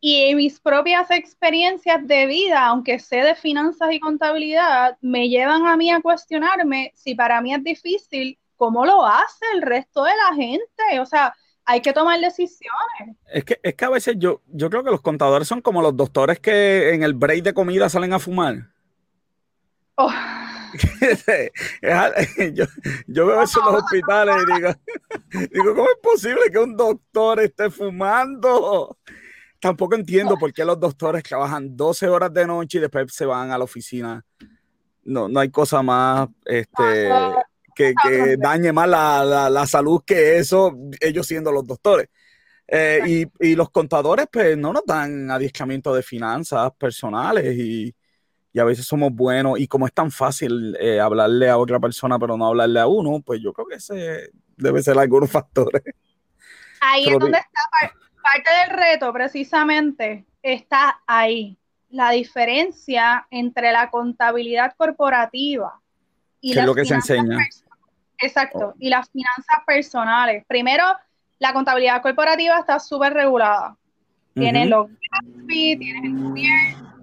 [0.00, 5.76] Y mis propias experiencias de vida, aunque sé de finanzas y contabilidad, me llevan a
[5.76, 10.36] mí a cuestionarme si para mí es difícil, ¿cómo lo hace el resto de la
[10.36, 11.00] gente?
[11.00, 13.16] O sea, hay que tomar decisiones.
[13.32, 15.96] Es que, es que a veces yo, yo creo que los contadores son como los
[15.96, 18.68] doctores que en el break de comida salen a fumar.
[19.96, 20.12] Oh
[22.52, 22.64] yo,
[23.06, 24.74] yo, veo eso en los hospitales y digo,
[25.52, 28.98] digo, ¿cómo es posible que un doctor esté fumando?
[29.60, 33.50] Tampoco entiendo por qué los doctores trabajan 12 horas de noche y después se van
[33.50, 34.24] a la oficina.
[35.04, 37.10] No, no hay cosa más este,
[37.74, 42.08] que, que dañe más la, la, salud que eso, ellos siendo los doctores.
[42.66, 43.00] Eh,
[43.40, 47.94] y, y, los contadores, pues, no nos dan adiestramiento de finanzas personales y,
[48.52, 49.58] y, a veces somos buenos.
[49.58, 53.20] Y como es tan fácil eh, hablarle a otra persona, pero no hablarle a uno,
[53.24, 55.82] pues yo creo que ese debe ser algunos factores.
[56.80, 57.60] Ahí es donde está
[58.22, 61.58] parte del reto, precisamente, está ahí.
[61.90, 65.80] La diferencia entre la contabilidad corporativa
[66.40, 67.38] y lo que se enseña.
[68.18, 68.74] Exacto, oh.
[68.78, 70.44] y las finanzas personales.
[70.46, 70.84] Primero,
[71.38, 73.76] la contabilidad corporativa está súper regulada.
[74.34, 74.88] Tienes los
[75.48, 76.94] tienes el gobierno,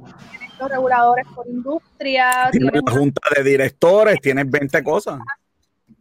[0.59, 2.49] los reguladores por industria.
[2.51, 5.19] Tienes, la junta de directores, tienes 20 cosas.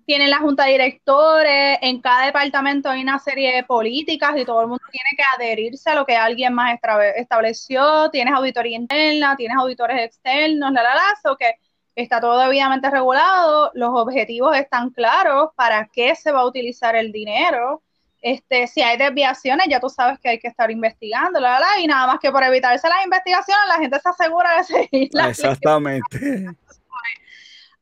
[0.07, 4.61] Tienes la junta de directores, en cada departamento hay una serie de políticas y todo
[4.61, 6.79] el mundo tiene que adherirse a lo que alguien más
[7.17, 8.11] estableció.
[8.11, 11.55] Tienes auditoría interna, tienes auditores externos, la, la, la, so que
[11.95, 17.13] está todo debidamente regulado, los objetivos están claros, para qué se va a utilizar el
[17.13, 17.84] dinero
[18.25, 21.87] este, si hay desviaciones, ya tú sabes que hay que estar investigando, la, la, y
[21.87, 26.47] nada más que por evitarse las investigaciones, la gente se asegura de seguir Exactamente.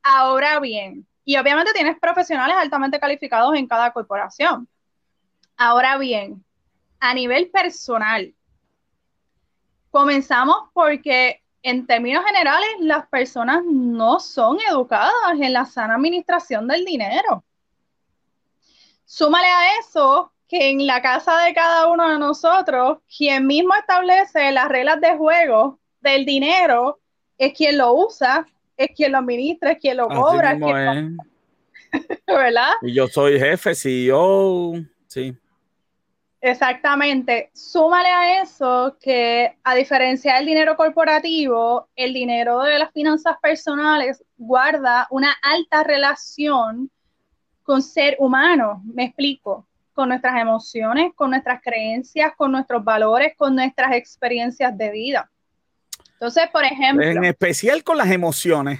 [0.02, 4.66] Ahora bien, y obviamente tienes profesionales altamente calificados en cada corporación.
[5.56, 6.44] Ahora bien,
[6.98, 8.34] a nivel personal,
[9.92, 16.84] comenzamos porque en términos generales las personas no son educadas en la sana administración del
[16.84, 17.44] dinero.
[19.14, 24.50] Súmale a eso que en la casa de cada uno de nosotros, quien mismo establece
[24.52, 26.98] las reglas de juego del dinero
[27.36, 30.54] es quien lo usa, es quien lo administra, es quien lo cobra.
[32.26, 32.70] ¿Verdad?
[32.80, 34.76] Y yo soy jefe, CEO,
[35.08, 35.36] sí.
[36.40, 37.50] Exactamente.
[37.52, 44.24] Súmale a eso que, a diferencia del dinero corporativo, el dinero de las finanzas personales
[44.38, 46.90] guarda una alta relación
[47.72, 53.54] con ser humano, me explico, con nuestras emociones, con nuestras creencias, con nuestros valores, con
[53.54, 55.30] nuestras experiencias de vida.
[56.12, 57.02] Entonces, por ejemplo...
[57.02, 58.78] En especial con las emociones.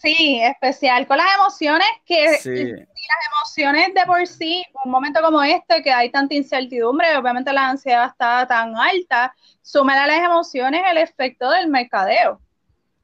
[0.00, 5.82] Sí, especial con las emociones que las emociones de por sí, un momento como este
[5.82, 10.98] que hay tanta incertidumbre, obviamente la ansiedad está tan alta, súmale a las emociones el
[10.98, 12.40] efecto del mercadeo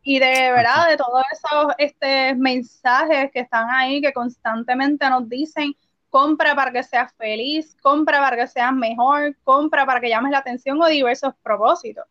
[0.02, 5.74] y de verdad de todos esos este, mensajes que están ahí que constantemente nos dicen
[6.12, 10.38] compra para que seas feliz, compra para que seas mejor, compra para que llames la
[10.38, 12.04] atención o diversos propósitos.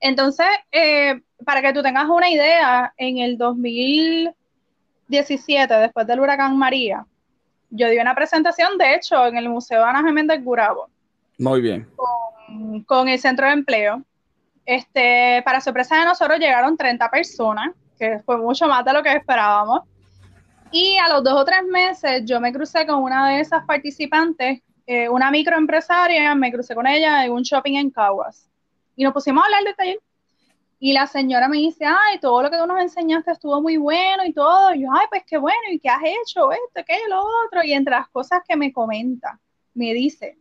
[0.00, 7.06] Entonces, eh, para que tú tengas una idea, en el 2017, después del huracán María,
[7.70, 10.88] yo di una presentación, de hecho, en el Museo Ana Jiménez Gurabo.
[11.38, 11.88] Muy bien.
[11.94, 14.02] Con, con el Centro de Empleo
[14.68, 19.10] este, para sorpresa de nosotros llegaron 30 personas, que fue mucho más de lo que
[19.10, 19.80] esperábamos.
[20.70, 24.60] Y a los dos o tres meses yo me crucé con una de esas participantes,
[24.86, 28.50] eh, una microempresaria, me crucé con ella en un shopping en Caguas.
[28.94, 30.00] Y nos pusimos a hablar del taller.
[30.78, 34.22] Y la señora me dice, ay, todo lo que tú nos enseñaste estuvo muy bueno
[34.26, 34.74] y todo.
[34.74, 36.52] Yo, ay, pues qué bueno, ¿y qué has hecho?
[36.52, 37.64] Esto, qué, lo otro.
[37.64, 39.40] Y entre las cosas que me comenta,
[39.72, 40.36] me dice,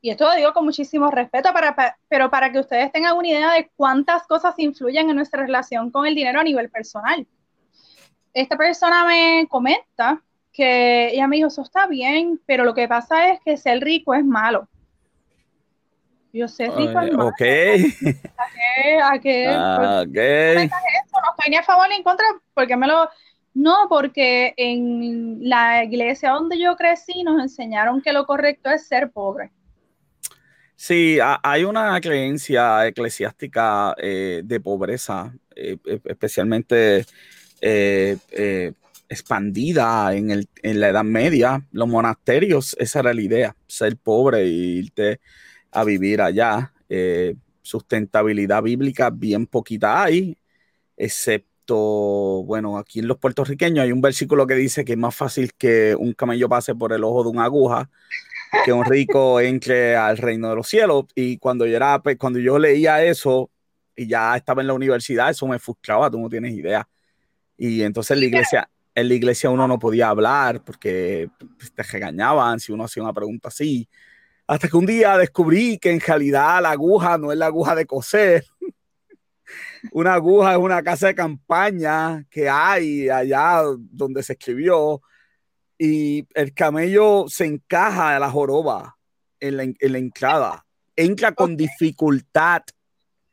[0.00, 3.52] y esto lo digo con muchísimo respeto, para, pero para que ustedes tengan una idea
[3.52, 7.26] de cuántas cosas influyen en nuestra relación con el dinero a nivel personal.
[8.32, 13.30] Esta persona me comenta que ella me dijo, eso está bien, pero lo que pasa
[13.30, 14.68] es que ser rico es malo.
[16.32, 17.26] Yo sé rico es malo.
[17.28, 17.40] Ok.
[17.40, 19.00] ¿A qué?
[19.02, 19.46] ¿A qué?
[19.48, 20.68] Ah, okay.
[20.68, 23.08] No estoy ni a favor ni en contra, porque me lo...
[23.54, 29.10] No, porque en la iglesia donde yo crecí nos enseñaron que lo correcto es ser
[29.10, 29.50] pobre.
[30.80, 37.04] Sí, hay una creencia eclesiástica eh, de pobreza, eh, e, especialmente
[37.60, 38.16] eh,
[39.08, 41.66] expandida en, el, en, la Edad Media.
[41.72, 45.20] Los monasterios, esa era la idea, ser pobre e irte
[45.72, 46.72] a vivir allá.
[47.62, 50.38] sustentabilidad bíblica bien poquita hay,
[50.96, 55.52] excepto, bueno, aquí en los puertorriqueños hay un versículo que dice que es más fácil
[55.54, 57.90] que un camello pase por el ojo de una aguja
[58.64, 61.06] que un rico entre al reino de los cielos.
[61.14, 63.50] Y cuando yo, era, pues, cuando yo leía eso
[63.96, 66.88] y ya estaba en la universidad, eso me frustraba, tú no tienes idea.
[67.56, 71.82] Y entonces en la iglesia, en la iglesia uno no podía hablar porque pues, te
[71.82, 73.88] regañaban si uno hacía una pregunta así.
[74.46, 77.86] Hasta que un día descubrí que en realidad la aguja no es la aguja de
[77.86, 78.44] coser.
[79.92, 85.02] una aguja es una casa de campaña que hay allá donde se escribió
[85.78, 88.96] y el camello se encaja a la joroba
[89.40, 92.62] en la, en la entrada, entra con dificultad.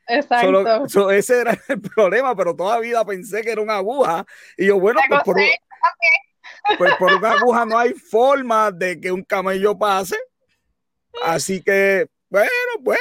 [0.07, 1.09] Exacto.
[1.09, 4.25] ese era el problema, pero toda vida pensé que era una aguja.
[4.55, 5.37] Y yo, bueno, pues por,
[6.77, 10.17] pues por una aguja no hay forma de que un camello pase.
[11.23, 12.49] Así que, bueno,
[12.83, 12.99] pues.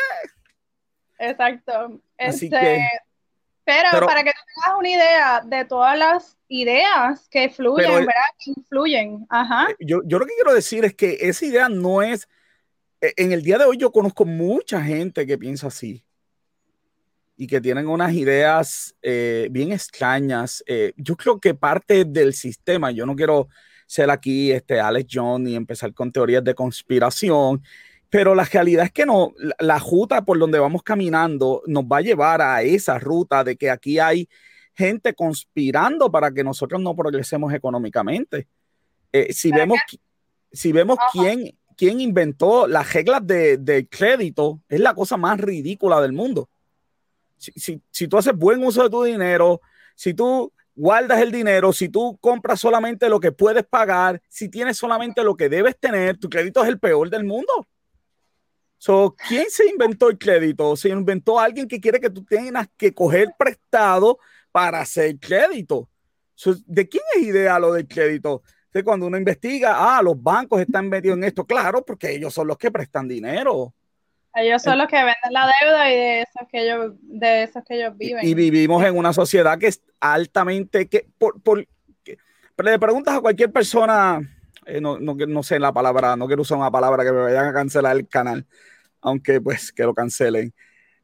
[1.19, 2.01] Exacto.
[2.19, 2.89] Así este, que,
[3.65, 8.13] pero, para que tengas una idea de todas las ideas que fluyen, ¿verdad?
[8.39, 9.27] Que influyen.
[9.31, 9.69] Ajá.
[9.71, 12.29] Eh, yo, yo lo que quiero decir es que esa idea no es.
[13.01, 16.05] Eh, en el día de hoy yo conozco mucha gente que piensa así
[17.37, 20.63] y que tienen unas ideas eh, bien extrañas.
[20.97, 23.49] yo creo que parte del sistema, yo no quiero
[23.87, 27.63] ser aquí este Alex John y empezar con teorías de conspiración,
[28.15, 32.01] pero la realidad es que no, la, ruta por donde vamos caminando nos va a
[32.01, 34.29] llevar a esa ruta de que aquí hay
[34.73, 38.47] gente conspirando para que nosotros no progresemos económicamente.
[39.13, 39.81] Eh, si, vemos,
[40.53, 46.13] si vemos quién, quién inventó las reglas de, crédito, es la cosa más ridícula del
[46.13, 46.49] mundo.
[47.37, 49.61] Si, si, si, tú haces buen uso de tu dinero,
[49.97, 54.79] si tú guardas el dinero, si tú compras solamente lo que puedes pagar, si tienes
[54.79, 57.67] solamente lo que debes tener, tu crédito es el peor del mundo.
[58.79, 60.77] So, ¿Quién se inventó el crédito?
[60.77, 64.19] Se inventó alguien que quiere que tú tengas que coger prestado
[64.53, 65.89] para hacer crédito.
[66.67, 68.43] ¿De quién es idea lo del crédito?
[68.83, 72.59] cuando uno investiga, ah, los bancos están metidos en esto, claro, porque ellos son los
[72.59, 73.73] que prestan dinero.
[74.35, 77.77] Ellos son los que venden la deuda y de esos que ellos, de esos que
[77.77, 78.27] ellos viven.
[78.27, 81.65] Y, vivimos en una sociedad que es altamente, que por, por
[82.63, 84.21] le preguntas a cualquier persona,
[84.67, 87.47] eh, no, no, no, sé la palabra, no quiero usar una palabra que me vayan
[87.47, 88.47] a cancelar el canal,
[89.01, 90.55] aunque pues que lo cancelen.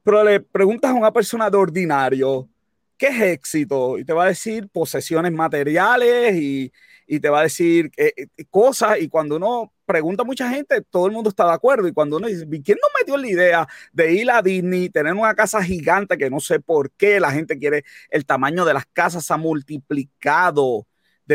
[0.02, 2.48] Pero le preguntas a una persona de ordinario,
[2.96, 3.98] ¿qué es éxito?
[3.98, 6.72] Y te va a decir posesiones materiales y,
[7.06, 9.00] y te va a decir eh, eh, cosas.
[9.00, 11.88] Y cuando uno pregunta a mucha gente, todo el mundo está de acuerdo.
[11.88, 15.34] Y cuando uno dice, ¿quién nos metió la idea de ir a Disney, tener una
[15.34, 19.30] casa gigante que no sé por qué la gente quiere, el tamaño de las casas
[19.30, 20.86] ha multiplicado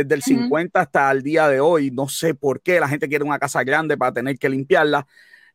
[0.03, 1.91] desde el 50 hasta el día de hoy.
[1.91, 5.07] No sé por qué la gente quiere una casa grande para tener que limpiarla.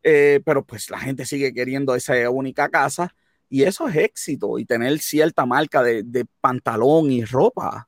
[0.02, 3.14] Eh, pero pues la gente sigue queriendo esa única casa
[3.50, 7.86] y eso es éxito y tener cierta marca de, pantalón y ropa.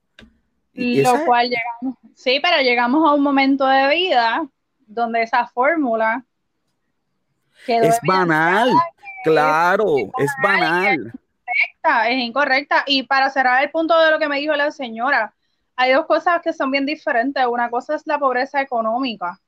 [0.74, 4.46] Lo cual llegamos, sí, pero llegamos a un momento de vida
[4.86, 6.24] donde esa fórmula
[7.66, 8.70] es banal,
[9.24, 11.06] claro, es, banal.
[11.06, 12.84] Es incorrecta, es incorrecta.
[12.86, 15.32] Y para cerrar el punto de lo que me dijo la señora,
[15.76, 17.44] hay dos cosas que son bien diferentes.
[17.46, 19.40] Una cosa es la pobreza económica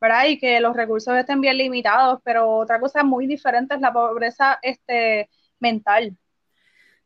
[0.00, 0.26] ¿verdad?
[0.26, 4.58] Y que los recursos estén bien limitados, pero otra cosa muy diferente es la pobreza
[4.62, 6.16] este, mental.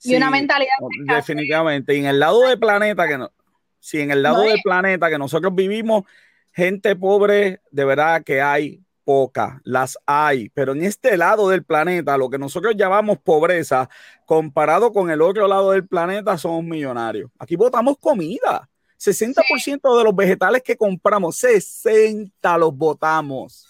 [0.02, 0.72] y una mentalidad.
[1.06, 1.94] Definitivamente.
[1.94, 3.30] Y en el lado del planeta que no,
[3.78, 6.04] si en el lado del planeta que nosotros vivimos,
[6.52, 12.16] gente pobre, de verdad que hay poca, las hay, pero en este lado del planeta,
[12.16, 13.88] lo que nosotros llamamos pobreza,
[14.24, 17.30] comparado con el otro lado del planeta, somos millonarios.
[17.38, 18.68] Aquí votamos comida.
[18.98, 23.66] 60% de los vegetales que compramos, 60 los botamos.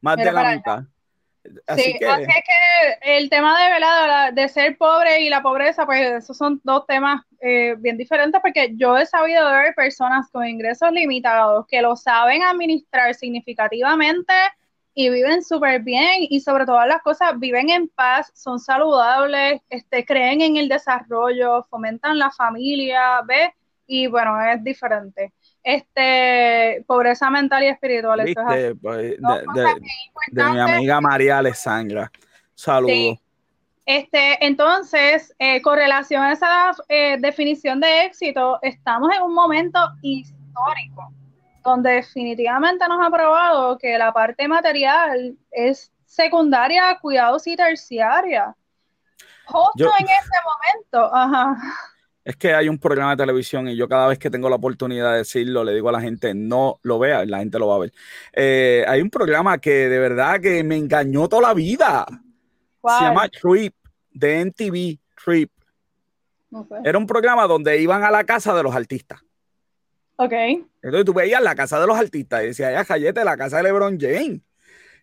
[0.00, 0.82] Más de la mitad.
[1.66, 4.32] Así, sí, que, así es que el tema de, ¿verdad?
[4.32, 8.72] de ser pobre y la pobreza, pues esos son dos temas eh, bien diferentes porque
[8.76, 14.32] yo he sabido ver personas con ingresos limitados que lo saben administrar significativamente
[14.94, 20.04] y viven súper bien y sobre todas las cosas viven en paz, son saludables, este,
[20.04, 23.50] creen en el desarrollo, fomentan la familia, ¿ves?
[23.86, 25.32] y bueno, es diferente.
[25.62, 28.20] Este, pobreza mental y espiritual.
[28.80, 29.16] Pues,
[30.32, 32.10] de, mi amiga María Alessandra.
[32.54, 33.18] Saludos.
[33.84, 39.78] Este, entonces, eh, con relación a esa eh, definición de éxito, estamos en un momento
[40.00, 41.12] histórico
[41.62, 48.54] donde definitivamente nos ha probado que la parte material es secundaria, cuidados y terciaria.
[49.46, 51.56] Justo en ese momento, ajá
[52.24, 55.12] es que hay un programa de televisión y yo cada vez que tengo la oportunidad
[55.12, 57.78] de decirlo, le digo a la gente, no lo vea, la gente lo va a
[57.80, 57.92] ver.
[58.32, 62.06] Eh, hay un programa que de verdad que me engañó toda la vida.
[62.86, 63.74] Se llama Trip,
[64.12, 65.50] de NTV, Trip.
[66.84, 69.20] Era un programa donde iban a la casa de los artistas.
[70.16, 70.32] Ok.
[70.32, 73.64] Entonces tú veías la casa de los artistas y decías, ya, Jayete, la casa de
[73.64, 74.40] LeBron James.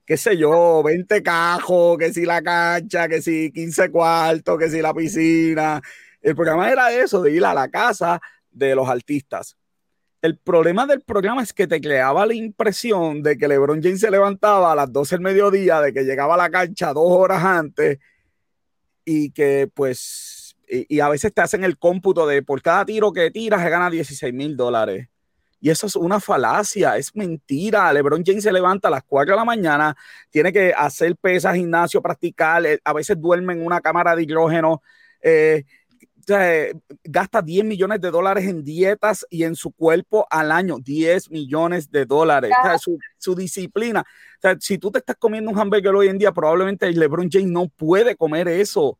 [0.05, 4.81] Qué sé yo, 20 cajos, que si la cancha, que si 15 cuartos, que si
[4.81, 5.81] la piscina
[6.21, 8.19] el programa era eso, de ir a la casa
[8.51, 9.55] de los artistas.
[10.21, 14.11] El problema del programa es que te creaba la impresión de que LeBron James se
[14.11, 17.99] levantaba a las 12 del mediodía, de que llegaba a la cancha dos horas antes
[19.05, 20.28] y que pues
[20.69, 23.89] y, a veces te hacen el cómputo de por cada tiro que tiras se gana
[23.89, 25.07] 16 mil dólares.
[25.61, 27.91] Y eso es una falacia, es mentira.
[27.91, 29.95] LeBron James se levanta a las 4 de la mañana,
[30.29, 34.81] tiene que hacer pesas, gimnasio, practicar, eh, a veces duerme en una cámara de hidrógeno.
[35.21, 35.65] Eh,
[37.03, 41.89] gasta 10 millones de dólares en dietas y en su cuerpo al año, 10 millones
[41.91, 42.51] de dólares.
[43.17, 44.05] su, disciplina.
[44.59, 48.15] si tú te estás comiendo un hamburger hoy en día, probablemente LeBron James no puede
[48.15, 48.99] comer eso.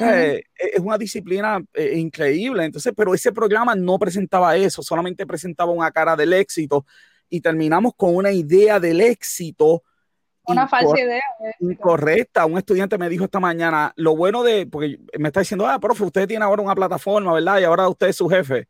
[0.00, 2.64] E, es una disciplina eh, increíble.
[2.64, 6.86] Entonces, pero ese programa no presentaba eso, solamente presentaba una cara del éxito
[7.28, 9.82] y terminamos con una idea del éxito
[10.46, 11.22] una falsa idea.
[11.60, 12.46] Incorrecta.
[12.46, 16.04] Un estudiante me dijo esta mañana, lo bueno de, porque me está diciendo, ah, profe,
[16.04, 17.60] usted tiene ahora una plataforma, ¿verdad?
[17.60, 18.68] Y ahora usted es su jefe.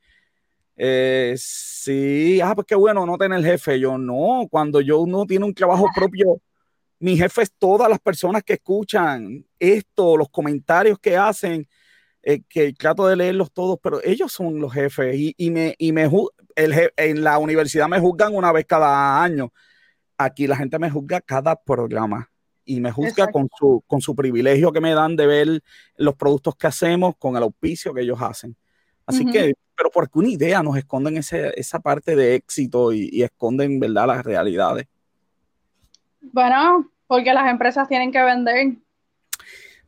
[0.76, 3.78] Eh, sí, ah, pues qué bueno no tener jefe.
[3.78, 6.40] Yo no, cuando yo no tiene un trabajo propio,
[7.00, 11.68] mi jefe es todas las personas que escuchan esto, los comentarios que hacen,
[12.22, 15.92] eh, que trato de leerlos todos, pero ellos son los jefes y, y me, y
[15.92, 16.08] me
[16.54, 19.52] el, en la universidad me juzgan una vez cada año
[20.22, 22.30] Aquí la gente me juzga cada programa
[22.66, 25.62] y me juzga con su, con su privilegio que me dan de ver
[25.96, 28.54] los productos que hacemos, con el auspicio que ellos hacen.
[29.06, 33.80] Así que, pero porque una idea nos esconden ese, esa parte de éxito y, esconden,
[33.80, 34.88] ¿verdad?, las realidades.
[36.20, 38.72] Bueno, porque las empresas tienen que vender.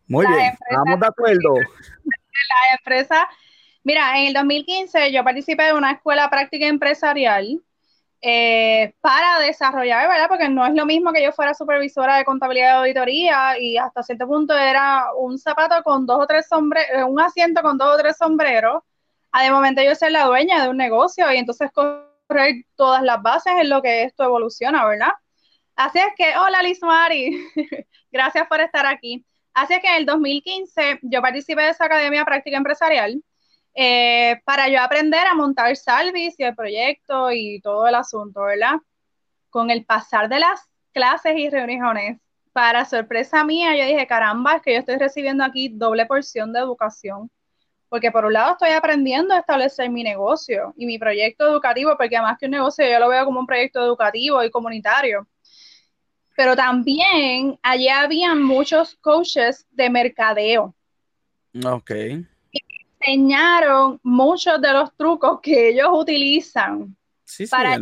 [0.07, 1.55] Muy bien, estamos de acuerdo.
[1.55, 3.25] Las empresas,
[3.85, 7.61] mira, en el 2015 yo participé de una escuela práctica empresarial
[8.25, 10.29] eh, para desarrollar, ¿verdad?
[10.29, 14.05] Porque no es lo mismo que yo fuera supervisora de contabilidad de auditoría y hasta
[14.05, 17.95] cierto punto era un zapato con dos o tres sombreros, eh, un asiento con dos
[17.95, 18.83] o tres sombreros,
[19.33, 23.21] a de momento yo ser la dueña de un negocio y entonces correr todas las
[23.23, 25.13] bases en lo que esto evoluciona, ¿verdad?
[25.77, 27.49] Así es que, hola Liz Mari,
[28.13, 29.25] gracias por estar aquí.
[29.55, 33.23] Así es que en el 2015 yo participé de esa academia práctica empresarial
[33.75, 38.77] eh, para yo aprender a montar Salvis y el proyecto y todo el asunto, ¿verdad?
[39.51, 42.21] Con el pasar de las clases y reuniones,
[42.53, 46.61] para sorpresa mía, yo dije, caramba, es que yo estoy recibiendo aquí doble porción de
[46.61, 47.31] educación.
[47.89, 52.17] Porque por un lado estoy aprendiendo a establecer mi negocio y mi proyecto educativo, porque
[52.17, 55.27] además que un negocio yo lo veo como un proyecto educativo y comunitario.
[56.37, 60.75] Pero también allí había muchos coaches de mercadeo.
[61.65, 61.91] Ok
[63.03, 66.97] enseñaron muchos de los trucos que ellos utilizan
[67.51, 67.79] para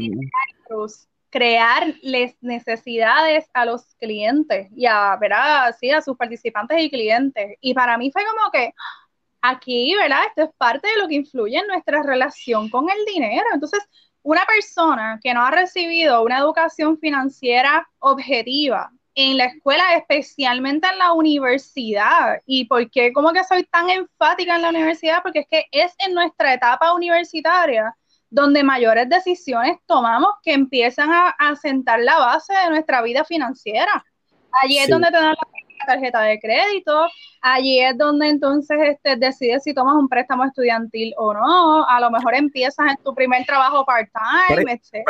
[1.29, 5.75] crear les necesidades a los clientes y a, ¿verdad?
[5.79, 7.57] Sí, a sus participantes y clientes.
[7.61, 8.75] Y para mí fue como que
[9.41, 10.25] aquí, ¿verdad?
[10.29, 13.47] Esto es parte de lo que influye en nuestra relación con el dinero.
[13.55, 13.81] Entonces,
[14.23, 20.99] una persona que no ha recibido una educación financiera objetiva en la escuela, especialmente en
[20.99, 22.41] la universidad.
[22.47, 25.23] ¿Y por qué como que soy tan enfática en la universidad?
[25.23, 27.95] Porque es que es en nuestra etapa universitaria
[28.31, 34.05] donde mayores decisiones tomamos que empiezan a, sentar la base de nuestra vida financiera.
[34.63, 37.09] Allí es donde te dan la tarjeta de crédito,
[37.41, 42.11] allí es donde entonces este, decides si tomas un préstamo estudiantil o no, a lo
[42.11, 45.05] mejor empiezas en tu primer trabajo part-time, etc.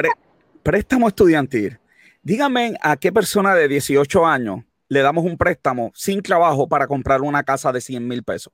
[0.62, 1.78] préstamo estudiantil
[2.22, 7.22] Dígame a qué persona de 18 años le damos un préstamo sin trabajo para comprar
[7.22, 8.52] una casa de 100 mil pesos.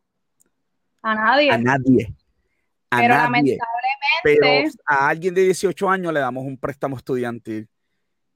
[1.03, 1.51] A nadie.
[1.51, 2.15] A nadie.
[2.91, 3.59] A Pero lamentablemente.
[4.23, 4.47] Pero
[4.87, 7.69] a alguien de 18 años le damos un préstamo estudiantil.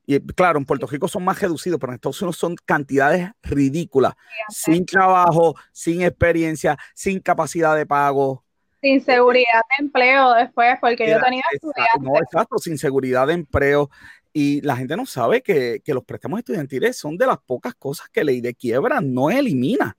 [0.06, 4.14] Y claro, en Puerto Rico son más reducidos, pero en Estados Unidos son cantidades ridículas.
[4.48, 8.44] sin trabajo, sin experiencia, sin capacidad de pago.
[8.80, 12.00] Sin seguridad de empleo después, porque yo tenía estudiantes.
[12.00, 13.90] No, exacto, sin seguridad de empleo.
[14.32, 18.24] Y la gente no sabe que, los préstamos estudiantiles son de las pocas cosas que
[18.24, 19.96] ley de quiebra no elimina.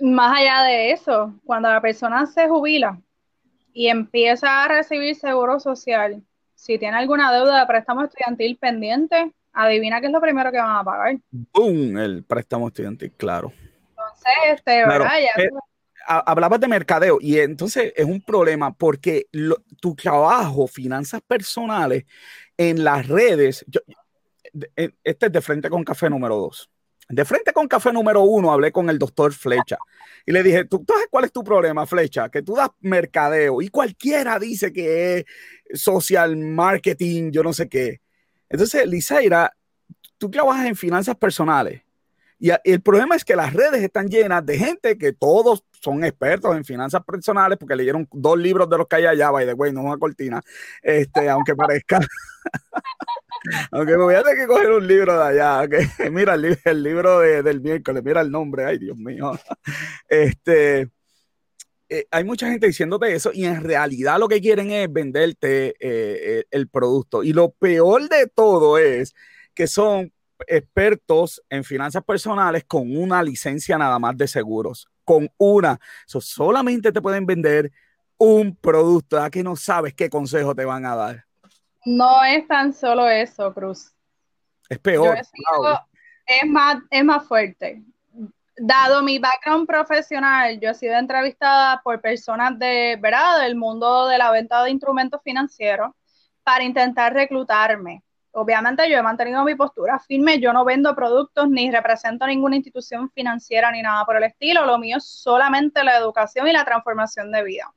[0.00, 3.00] Más allá de eso, cuando la persona se jubila
[3.72, 6.22] y empieza a recibir seguro social,
[6.58, 10.76] si tiene alguna deuda de préstamo estudiantil pendiente, adivina qué es lo primero que van
[10.76, 11.16] a pagar.
[11.30, 11.96] ¡Bum!
[11.96, 13.52] El préstamo estudiantil, claro.
[13.90, 15.20] Entonces, este, ¿verdad?
[15.36, 15.48] Eh,
[16.04, 19.26] hablabas de mercadeo y entonces es un problema porque
[19.80, 22.04] tu trabajo, finanzas personales,
[22.56, 23.64] en las redes,
[25.04, 26.68] este es de frente con café número dos.
[27.08, 29.78] De frente con café número uno hablé con el doctor Flecha
[30.26, 32.28] y le dije, ¿tú, sabes cuál es tu problema, Flecha?
[32.28, 38.00] Que tú das mercadeo y cualquiera dice que es social marketing, yo no sé qué.
[38.50, 39.54] Entonces, Lisaira,
[40.18, 41.82] tú trabajas en finanzas personales
[42.38, 46.56] y, el problema es que las redes están llenas de gente que todos son expertos
[46.56, 49.72] en finanzas personales porque leyeron dos libros de los que hay allá, by the way,
[49.72, 50.40] no una cortina,
[50.82, 51.98] este, aunque parezca.
[53.72, 55.68] aunque me voy a tener que coger un libro de allá,
[56.10, 59.32] mira el, libro del miércoles, mira el nombre, ay Dios mío.
[60.08, 60.88] este,
[61.88, 66.44] eh, hay mucha gente diciéndote eso y en realidad lo que quieren es venderte eh,
[66.50, 67.22] el producto.
[67.22, 69.14] Y lo peor de todo es
[69.54, 70.12] que son
[70.46, 75.78] expertos en finanzas personales con una licencia nada más de seguros, con una.
[76.06, 77.72] solamente te pueden vender
[78.18, 81.24] un producto, a que no sabes qué consejo te van a dar.
[81.84, 83.92] No es tan solo eso, Cruz.
[84.68, 85.16] Es peor.
[85.16, 85.30] es,
[86.46, 87.82] más, es más fuerte.
[88.56, 93.40] Dado mi background profesional, yo he sido entrevistada por personas de, ¿verdad?
[93.40, 95.92] del mundo de la venta de instrumentos financieros
[96.42, 98.02] para intentar reclutarme.
[98.40, 103.10] Obviamente yo he mantenido mi postura firme, yo no vendo productos ni represento ninguna institución
[103.10, 107.32] financiera ni nada por el estilo, lo mío es solamente la educación y la transformación
[107.32, 107.74] de vida.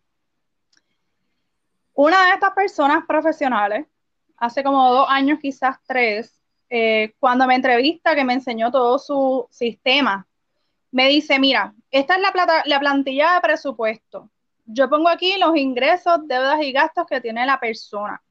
[1.95, 3.88] Una de estas personas profesionales,
[4.38, 6.39] hace como dos años, quizás tres,
[6.70, 10.28] eh, cuando me entrevista, que me enseñó todo su sistema,
[10.91, 14.30] me dice, mira, esta es la, la plantilla de presupuesto.
[14.66, 18.22] Yo pongo aquí los ingresos, deudas y gastos que tiene la persona.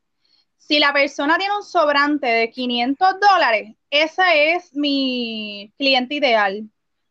[0.61, 6.71] Si la persona tiene un sobrante de 500 dólares, ese es mi cliente ideal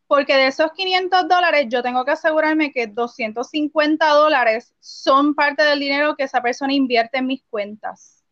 [0.09, 5.79] porque de esos 500 dólares yo tengo que asegurarme que 250 dólares son parte del
[5.79, 8.23] dinero que esa persona invierte en mis cuentas.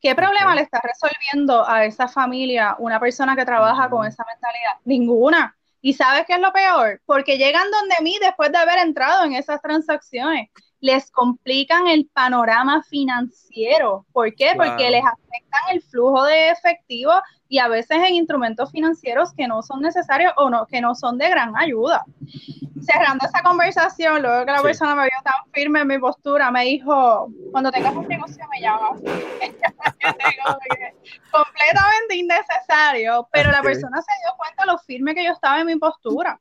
[0.00, 4.74] ¿Qué problema le está resolviendo a esa familia una persona que trabaja con esa mentalidad?
[4.84, 5.58] Ninguna.
[5.80, 7.02] ¿Y sabes qué es lo peor?
[7.04, 10.50] Porque llegan donde mí después de haber entrado en esas transacciones.
[10.80, 14.04] Les complican el panorama financiero.
[14.12, 14.52] ¿Por qué?
[14.56, 17.12] Porque les afectan el flujo de efectivo
[17.48, 21.18] y a veces en instrumentos financieros que no son necesarios o no, que no son
[21.18, 22.04] de gran ayuda.
[22.80, 26.64] Cerrando esa conversación, luego que la persona me vio tan firme en mi postura, me
[26.64, 29.00] dijo, cuando tengas un negocio me llamas.
[31.30, 35.76] completamente innecesario, pero la persona se dio cuenta lo firme que yo estaba en mi
[35.76, 36.38] postura.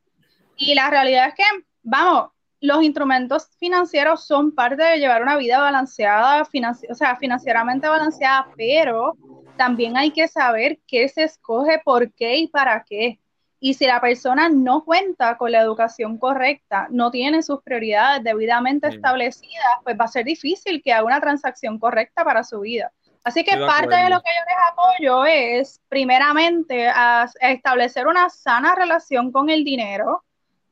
[0.58, 1.44] Y la realidad es que,
[1.84, 2.32] vamos,
[2.62, 9.16] los instrumentos financieros son parte de llevar una vida balanceada, o sea, financieramente balanceada, pero
[9.58, 13.20] también hay que saber qué se escoge, por qué y para qué.
[13.60, 18.90] Y si la persona no cuenta con la educación correcta, no tiene sus prioridades debidamente
[18.90, 22.92] establecidas, pues va a ser difícil que haga una transacción correcta para su vida.
[23.24, 26.92] Así que parte de lo que yo les apoyo es, primeramente,
[27.40, 30.24] establecer una sana relación con el dinero,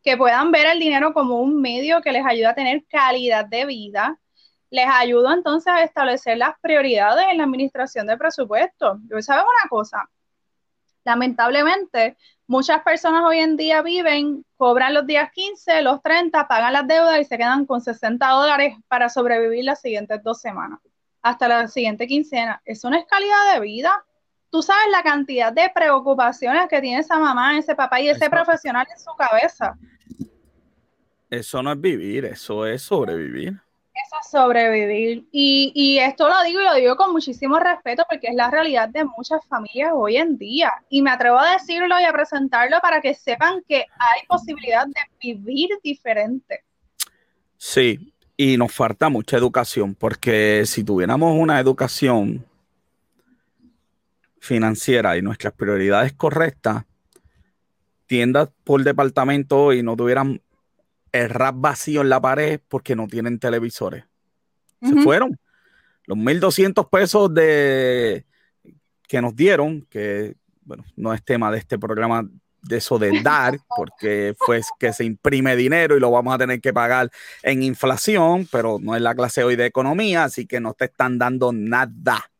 [0.03, 3.65] que puedan ver el dinero como un medio que les ayuda a tener calidad de
[3.65, 4.19] vida,
[4.69, 8.99] les ayudo entonces a establecer las prioridades en la administración de presupuesto.
[9.21, 10.09] ¿Saben una cosa?
[11.05, 16.87] Lamentablemente, muchas personas hoy en día viven, cobran los días 15, los 30, pagan las
[16.87, 20.79] deudas y se quedan con 60 dólares para sobrevivir las siguientes dos semanas,
[21.21, 22.61] hasta la siguiente quincena.
[22.65, 24.03] Eso no es calidad de vida.
[24.53, 28.87] Tú sabes la cantidad de preocupaciones que tiene esa mamá, ese papá y ese profesional
[28.89, 29.75] en su cabeza.
[31.29, 33.59] Eso no es vivir, eso es sobrevivir
[34.21, 35.25] sobrevivir.
[35.31, 39.05] Y, esto lo digo y lo digo con muchísimo respeto porque es la realidad de
[39.05, 40.71] muchas familias hoy en día.
[40.89, 45.01] Y me atrevo a decirlo y a presentarlo para que sepan que hay posibilidad de
[45.21, 46.63] vivir diferente.
[47.57, 52.45] Sí, y nos falta mucha educación porque si tuviéramos una educación
[54.43, 56.83] financiera y nuestras prioridades correctas,
[58.07, 60.41] tiendas por departamento y no tuvieran
[61.13, 64.03] el rap vacío en la pared porque no tienen televisores.
[64.81, 65.39] Se fueron.
[66.07, 68.25] Los 1.200 pesos de,
[69.07, 70.35] que nos dieron, que
[70.65, 72.27] bueno, no es tema de este programa
[72.63, 76.59] de eso de dar, porque fue que se imprime dinero y lo vamos a tener
[76.59, 77.09] que pagar
[77.43, 81.17] en inflación, pero no es la clase hoy de economía, así que no te están
[81.17, 82.32] dando nada.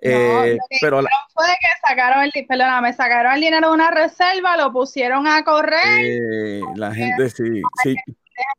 [0.00, 1.08] Eh, pero la...
[1.32, 6.00] fue que sacaron el, perdóname, sacaron el dinero de una reserva, lo pusieron a correr.
[6.00, 7.96] Eh, la gente sí, sí.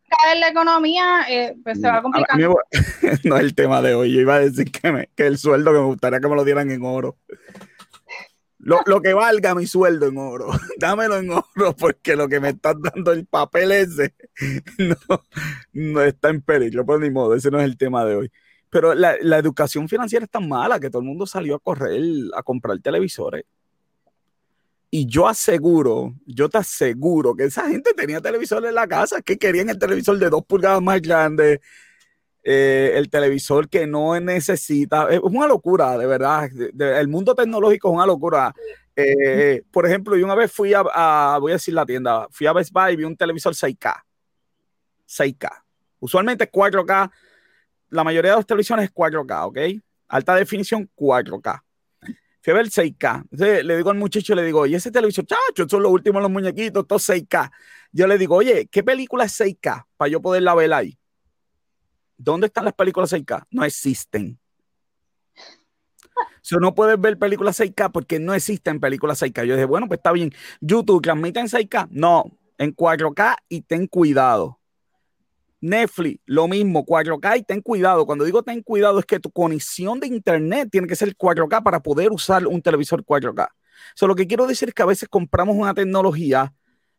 [0.10, 2.38] caer la economía, eh, pues se va a complicar.
[3.24, 4.14] no es el tema de hoy.
[4.14, 6.72] Yo iba a decir que, que el sueldo que me gustaría que me lo dieran
[6.72, 7.18] en oro.
[8.60, 12.50] Lo, lo, que valga mi sueldo en oro, dámelo en oro, porque lo que me
[12.50, 14.14] estás dando el papel ese
[14.78, 15.24] no,
[15.72, 18.32] no está en peligro, pues ni modo, ese no es el tema de hoy.
[18.70, 22.02] Pero la, educación financiera es tan mala que todo el mundo salió a correr,
[22.36, 23.46] a comprar televisores.
[24.90, 29.38] Y yo aseguro, yo te aseguro que esa gente tenía televisores en la casa, que
[29.38, 31.62] querían el televisor de dos pulgadas más grande,
[32.44, 35.10] eh, el televisor que no necesita.
[35.10, 36.50] Es una locura, de verdad.
[36.80, 38.56] el mundo tecnológico es una locura.
[38.96, 42.54] Eh, por ejemplo, yo una vez fui a, voy a decir la tienda, fui a
[42.54, 44.02] Best Buy y vi un televisor 6K.
[45.08, 45.64] 6K.
[46.00, 47.12] Usualmente 4K
[47.90, 49.82] la mayoría de las televisiones es 4K, ¿ok?
[50.10, 51.62] Alta definición 4K.
[52.42, 53.24] fui a ver 6K.
[53.32, 56.32] Entonces le digo al muchacho, le digo, y ese televisor, chacho, son los últimos los
[56.32, 57.52] muñequitos, estos 6K.
[57.92, 60.98] Yo le digo, oye, ¿qué película es 6K para yo poderla ver ahí?
[62.18, 63.46] ¿Dónde están las películas 6K?
[63.52, 64.40] No existen.
[66.42, 69.46] So, no puedes ver películas 6K porque no existen películas 6K.
[69.46, 70.34] Yo dije, bueno, pues está bien.
[70.62, 71.90] YouTube transmite en 6K.
[71.92, 74.57] No, en 4K y ten cuidado.
[75.60, 78.06] Netflix, lo mismo, 4K y ten cuidado.
[78.06, 81.82] Cuando digo ten cuidado es que tu conexión de internet tiene que ser 4K para
[81.82, 83.50] poder usar un televisor 4K.
[83.96, 86.54] So, lo que quiero decir es que a veces compramos una tecnología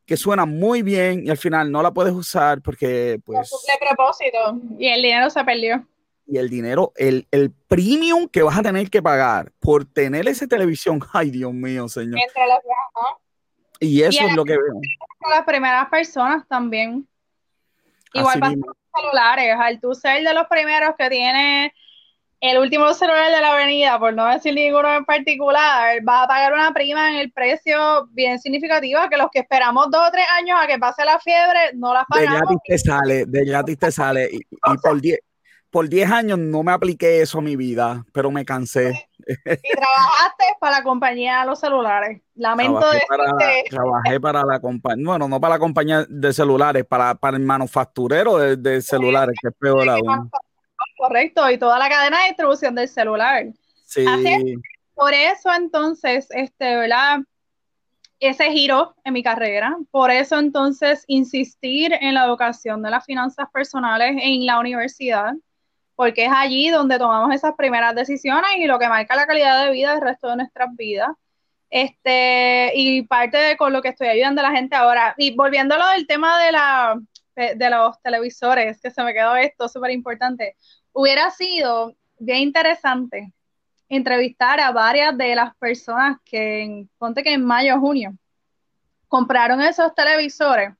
[0.07, 3.51] que suena muy bien y al final no la puedes usar porque pues...
[3.51, 5.87] De propósito y el dinero se perdió.
[6.27, 10.47] Y el dinero, el, el premium que vas a tener que pagar por tener esa
[10.47, 12.19] televisión, ay Dios mío, señor.
[12.19, 12.61] Entre las,
[13.81, 14.81] Y eso es lo que veo.
[15.31, 17.07] Las primeras personas también.
[18.15, 21.73] Igual para los celulares, al tú ser de los primeros que tiene
[22.41, 26.53] el último celular de la avenida, por no decir ninguno en particular, va a pagar
[26.53, 30.59] una prima en el precio bien significativa que los que esperamos dos o tres años
[30.61, 32.33] a que pase la fiebre no las pagamos.
[32.33, 34.29] De gratis te sale, de gratis te sale.
[34.31, 34.41] Y,
[34.83, 35.19] por 10
[35.71, 39.09] por 10 años no me apliqué eso a mi vida, pero me cansé.
[39.19, 42.23] Y trabajaste para la compañía de los celulares.
[42.35, 43.35] Lamento trabajé para,
[43.69, 48.39] Trabajé para la compañía, bueno, no para la compañía de celulares, para, para el manufacturero
[48.39, 50.31] de, celulares, que es peor aún.
[50.97, 53.47] Correcto, y toda la cadena de distribución del celular.
[53.85, 54.05] Sí.
[54.95, 57.21] por eso entonces, este, ¿verdad?
[58.21, 63.47] Ese giro en mi carrera, por eso entonces insistir en la educación de las finanzas
[63.53, 65.35] personales en la universidad,
[65.99, 69.73] porque es allí donde tomamos esas primeras decisiones y lo que marca la calidad de
[69.73, 71.09] vida del resto de nuestras vidas.
[71.71, 75.17] Este, y parte de con lo que estoy ayudando a la gente ahora.
[75.19, 77.01] Y volviendo a lo del tema de, la,
[77.35, 80.55] los televisores, que se me quedó esto súper importante
[80.93, 83.33] hubiera sido bien interesante
[83.89, 88.13] entrevistar a varias de las personas que, ponte que en mayo o junio,
[89.09, 90.71] compraron esos televisores.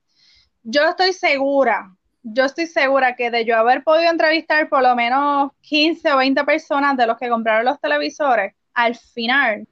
[0.63, 1.93] Yo estoy segura,
[2.23, 6.43] yo estoy segura que de yo haber podido entrevistar por lo menos 15 o 20
[6.43, 9.67] personas de los que compraron los televisores, al final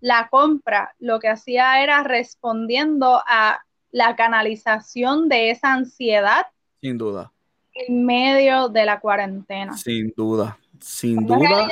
[0.00, 6.46] la compra lo que hacía era respondiendo a la canalización de esa ansiedad.
[6.80, 7.32] Sin duda
[7.74, 9.76] en medio de la cuarentena.
[9.76, 11.68] Sin duda, sin duda,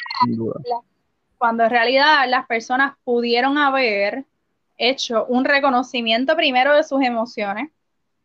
[1.39, 4.24] Cuando en realidad las personas pudieron haber
[4.76, 7.70] hecho un reconocimiento primero de sus emociones,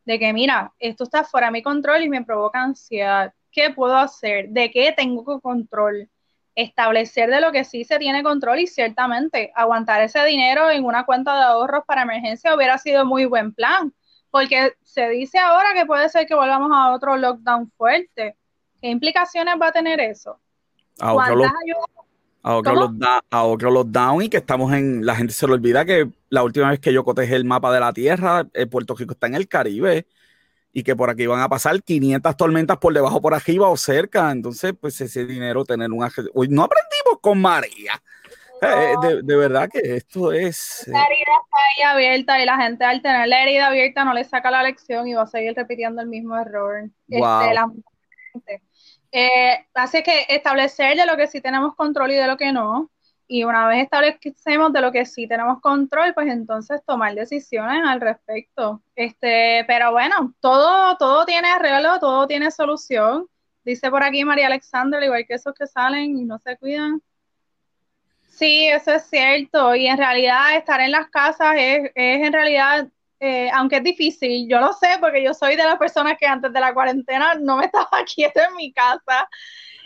[0.06, 3.34] de que mira, esto está fuera de mi control y me provoca ansiedad.
[3.52, 4.50] ¿Qué puedo hacer?
[4.50, 6.10] ¿De qué tengo control?
[6.56, 11.06] Establecer de lo que sí se tiene control y ciertamente aguantar ese dinero en una
[11.06, 13.94] cuenta de ahorros para emergencia hubiera sido muy buen plan
[14.36, 18.36] porque se dice ahora que puede ser que volvamos a otro lockdown fuerte.
[18.82, 20.42] ¿Qué implicaciones va a tener eso?
[22.48, 26.70] A otro, lockdown y que estamos en, la gente se le olvida que la última
[26.70, 29.48] vez que yo cotejé el mapa de la Tierra, eh, Puerto Rico está en el
[29.48, 30.06] Caribe
[30.72, 34.30] y que por aquí van a pasar 500 tormentas por debajo, por arriba o cerca.
[34.30, 36.08] Entonces, pues ese dinero tener un...
[36.36, 37.94] Hoy no aprendimos con María.
[38.62, 40.88] Eh, de, de, verdad que esto es.
[40.88, 44.14] Eh, la herida está ahí abierta y la gente al tener la herida abierta no
[44.14, 46.90] le saca la lección y va a seguir repitiendo el mismo error.
[47.10, 48.62] Este,
[49.18, 52.92] eh, así que establecer de lo que sí tenemos control y de lo que no.
[53.28, 58.02] Y una vez establecemos de lo que sí tenemos control, pues entonces tomar decisiones al
[58.02, 58.82] respecto.
[58.96, 63.28] Este, pero bueno, todo, todo tiene arreglo, todo tiene solución.
[63.64, 67.02] Dice por aquí María Alexandra, igual que esos que salen y no se cuidan,
[68.36, 69.76] Sí, eso es cierto.
[69.76, 72.90] Y en realidad estar en las casas es, en realidad,
[73.20, 76.52] eh, aunque es difícil, yo lo sé porque yo soy de las personas que antes
[76.52, 79.28] de la cuarentena no me estaba quieto en mi casa.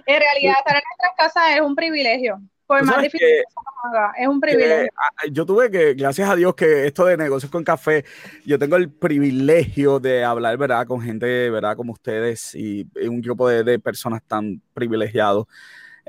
[0.06, 2.42] En realidad estar en nuestras casas es un privilegio.
[2.66, 3.44] Por más difícil que,
[3.84, 4.90] haga, es un privilegio.
[5.32, 8.06] Yo tuve que, gracias a Dios, que esto de negocios con café,
[8.46, 10.86] yo tengo el privilegio de hablar, ¿verdad?
[10.86, 11.76] Con gente, ¿verdad?
[11.76, 15.48] Como ustedes y un grupo de, de personas tan privilegiados.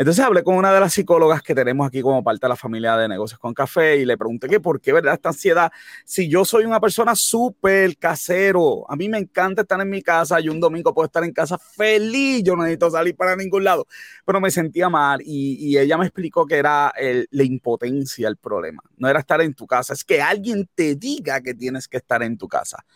[0.00, 2.96] Entonces hablé con una de las psicólogas que tenemos aquí como parte de la familia
[2.96, 5.12] de negocios con café y le pregunté que por qué, ¿verdad?
[5.12, 5.70] Esta ansiedad,
[6.06, 10.40] si yo soy una persona súper casero, a mí me encanta estar en mi casa
[10.40, 13.86] y un domingo puedo estar en casa feliz, yo no necesito salir para ningún lado,
[14.24, 16.94] pero me sentía mal y, ella me explicó que era
[17.30, 21.42] la impotencia el problema, no era estar en tu casa, es que alguien te diga
[21.42, 22.86] que tienes que estar en tu casa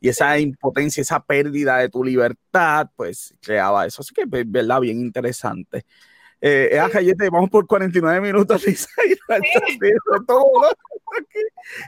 [0.00, 4.02] y esa impotencia, esa pérdida de tu libertad, pues creaba eso.
[4.02, 4.80] Así que, ¿verdad?
[4.80, 5.86] Bien interesante.
[6.46, 8.62] Eh, eh vamos por 49 minutos,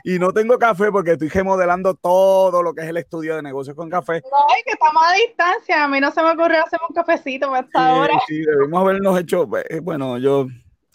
[0.03, 3.75] Y, no tengo café porque estoy remodelando todo lo que es el estudio de negocios
[3.75, 4.13] con café.
[4.13, 5.83] No, es que estamos a distancia.
[5.83, 8.19] A mí no se me ocurrió hacer un cafecito hasta ahora.
[8.27, 9.47] Sí, debimos habernos hecho.
[9.69, 10.47] Eh, bueno, yo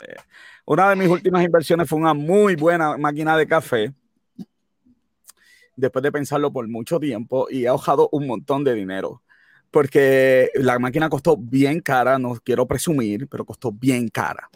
[0.09, 0.17] Eh,
[0.65, 3.93] una de mis últimas inversiones fue una muy buena máquina de café.
[5.77, 9.23] Después de pensarlo por mucho tiempo y he ahorrado un montón de dinero.
[9.73, 14.49] Porque la máquina costó bien cara, no quiero presumir, pero costó bien cara.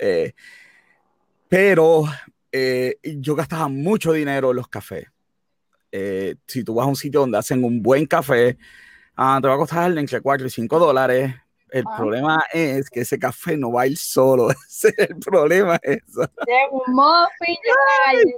[0.00, 0.32] Eh,
[1.48, 2.04] pero
[2.50, 5.06] eh, yo gastaba mucho dinero en los cafés.
[6.46, 8.58] si tú vas a un sitio donde hacen un buen café,
[9.14, 11.34] ah, te va a costar entre 4 y 5 dólares
[11.72, 11.96] el ah.
[11.96, 14.50] problema es que ese café no va a ir solo.
[14.68, 15.78] Ese es el problema.
[15.82, 16.30] Eso.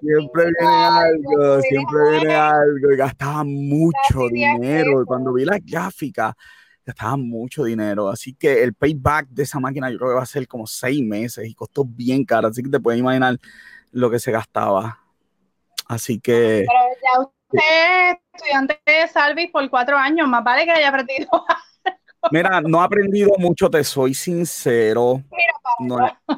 [0.01, 2.93] siempre viene algo, siempre viene algo.
[2.93, 5.03] Y gastaba mucho dinero.
[5.03, 6.37] Y cuando vi la gráfica,
[6.87, 8.09] gastaba mucho dinero.
[8.09, 11.03] Así que el payback de esa máquina yo creo que va a ser como seis
[11.03, 12.49] meses y costó bien caro.
[12.49, 13.37] Así que te puedes imaginar
[13.91, 15.01] lo que se gastaba.
[15.89, 16.67] Así que.
[16.69, 21.29] Pero ya usted es estudiante de Salvis por cuatro años, más vale que haya aprendido
[22.31, 25.23] Mira, no he aprendido mucho, te soy sincero.
[25.81, 25.97] no,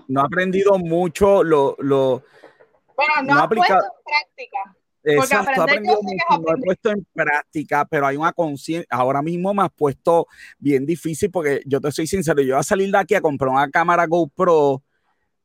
[0.09, 1.77] no he aprendido mucho lo...
[1.79, 2.23] lo
[2.97, 4.77] bueno, no, no he puesto en práctica.
[5.09, 9.63] Exacto, aprendido mucho, no he puesto en práctica, pero hay una conciencia, ahora mismo me
[9.63, 10.27] has puesto
[10.59, 13.51] bien difícil porque yo te soy sincero, yo voy a salir de aquí a comprar
[13.51, 14.83] una cámara GoPro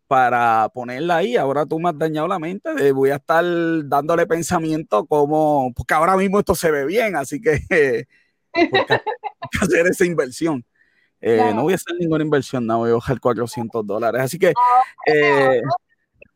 [0.07, 3.45] para ponerla ahí, ahora tú me has dañado la mente, voy a estar
[3.85, 8.07] dándole pensamiento como, porque ahora mismo esto se ve bien, así que
[9.61, 10.65] hacer esa inversión.
[11.21, 14.21] Eh, no voy a hacer ninguna inversión, no voy a bajar 400 dólares.
[14.21, 14.53] Así que.
[15.05, 15.61] Eh,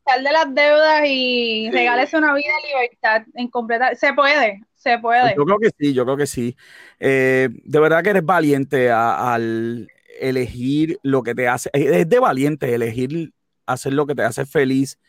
[0.07, 3.95] sal de las deudas y regálese una vida de libertad en completa.
[3.95, 5.35] Se puede, se puede.
[5.35, 6.55] Yo creo que sí, yo creo que sí.
[6.99, 9.89] Eh, de verdad que eres valiente al
[10.19, 11.69] elegir lo que te hace.
[11.73, 13.33] Es de valiente elegir
[13.65, 14.99] hacer lo que te hace feliz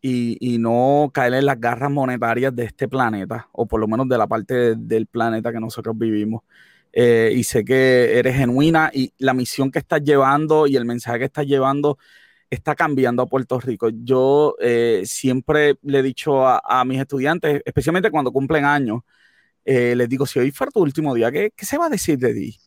[0.00, 4.18] y, no caer en las garras monetarias de este planeta, o por lo menos de
[4.18, 6.42] la parte del planeta que nosotros vivimos.
[6.92, 11.18] Eh, y sé que eres genuina y la misión que estás llevando y el mensaje
[11.20, 11.98] que estás llevando
[12.50, 13.90] está cambiando a Puerto Rico.
[13.90, 19.02] Yo eh, siempre le he dicho a, mis estudiantes, especialmente cuando cumplen años,
[19.64, 22.18] eh, les digo, si hoy fue tu último día, ¿qué, ¿qué, se va a decir
[22.18, 22.58] de ti?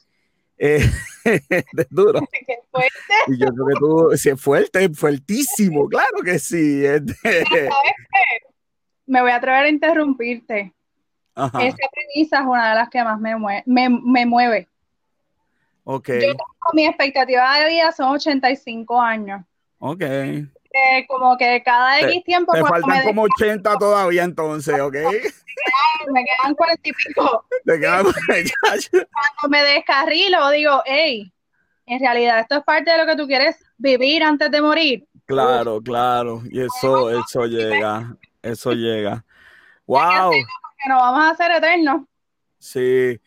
[0.63, 0.79] Eh,
[1.25, 2.19] es duro.
[2.47, 3.13] Qué fuerte.
[3.27, 6.83] Y yo creo que tú, si es fuerte, fuertísimo, claro que sí.
[9.07, 10.71] Me voy a atrever a interrumpirte.
[11.35, 14.67] Esa premisa es una de las que más me, mueve, me, mueve.
[15.83, 16.09] Ok.
[16.09, 16.33] Yo
[16.73, 19.41] mi expectativa de vida son 85 años.
[19.79, 20.03] Ok.
[20.73, 22.53] Eh, como que cada X tiempo.
[22.53, 24.95] Te faltan como 80 todavía entonces, ¿ok?
[26.13, 27.45] me quedan 40 y pico.
[27.65, 28.05] Te quedan
[28.63, 31.31] Cuando me descarrilo, digo, hey,
[31.85, 35.07] en realidad esto es parte de lo que tú quieres vivir antes de morir.
[35.25, 36.41] Claro, claro.
[36.49, 38.15] Y eso, eso llega.
[38.41, 39.23] Eso llega.
[39.87, 40.31] Wow.
[40.31, 42.03] Que nos vamos a hacer eternos.
[42.59, 43.19] Sí.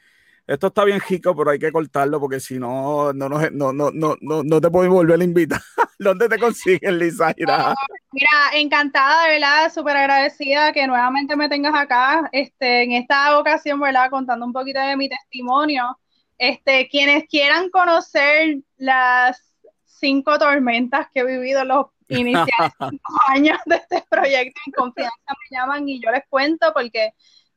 [0.47, 3.90] Esto está bien chico, pero hay que cortarlo porque si no, no, no, no, no,
[3.92, 5.61] no, no te puedo volver a invitar.
[5.99, 7.74] ¿Dónde te consiguen, Lizaira?
[8.12, 13.80] mira, encantada, de verdad, súper agradecida que nuevamente me tengas acá, este, en esta ocasión,
[13.80, 14.11] ¿verdad?
[14.11, 15.99] Contando un poquito de mi testimonio.
[16.36, 23.59] Este, quienes quieran conocer las cinco tormentas que he vivido en los iniciales cinco años
[23.64, 27.12] de este proyecto en confianza me llaman y yo les cuento porque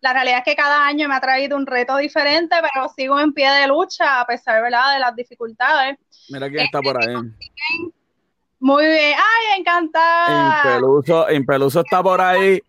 [0.07, 3.33] la realidad es que cada año me ha traído un reto diferente, pero sigo en
[3.33, 4.93] pie de lucha a pesar ¿verdad?
[4.93, 5.97] de las dificultades.
[6.29, 7.13] Mira quién está por ahí.
[8.59, 10.61] Muy bien, ay, encantada.
[10.63, 12.61] En Peluso, en Peluso está por ahí.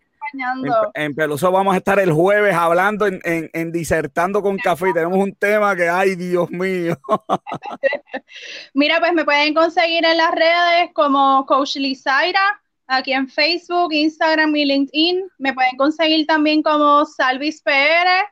[0.95, 5.33] En, Peluso vamos a estar el jueves hablando en, en, disertando con café tenemos un
[5.33, 6.99] tema que, ay, Dios mío.
[8.73, 14.55] Mira, pues me pueden conseguir en las redes como Coach Lizaira, aquí en Facebook, Instagram
[14.55, 15.29] y LinkedIn.
[15.37, 18.27] Me pueden conseguir también como Salvis PR.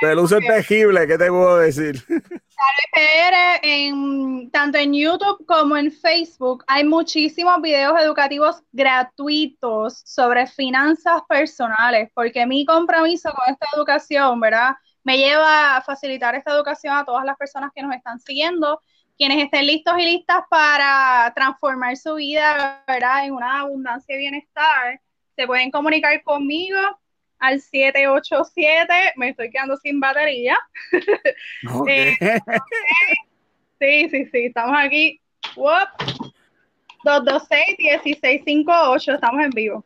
[0.00, 2.02] Peluso es tejible, ¿qué te puedo decir?
[3.62, 12.10] en, tanto en YouTube como en Facebook hay muchísimos videos educativos gratuitos sobre finanzas personales,
[12.14, 14.74] porque mi compromiso con esta educación, ¿verdad?
[15.04, 18.80] Me lleva a facilitar esta educación a todas las personas que nos están siguiendo,
[19.20, 23.26] quienes estén listos y listas para transformar su vida, ¿verdad?
[23.26, 24.98] En una abundancia y bienestar,
[25.36, 26.78] se pueden comunicar conmigo
[27.38, 29.12] al 787.
[29.16, 30.56] Me estoy quedando sin batería.
[31.86, 32.16] Eh,
[33.78, 35.20] sí, sí, sí, estamos aquí.
[37.04, 39.84] 226-1658, estamos en vivo.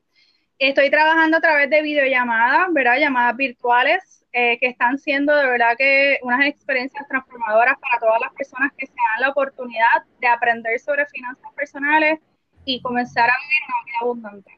[0.59, 2.97] Estoy trabajando a través de videollamadas, ¿verdad?
[2.99, 8.31] Llamadas virtuales eh, que están siendo de verdad que unas experiencias transformadoras para todas las
[8.33, 12.19] personas que se dan la oportunidad de aprender sobre finanzas personales
[12.63, 14.51] y comenzar a vivir una vida abundante.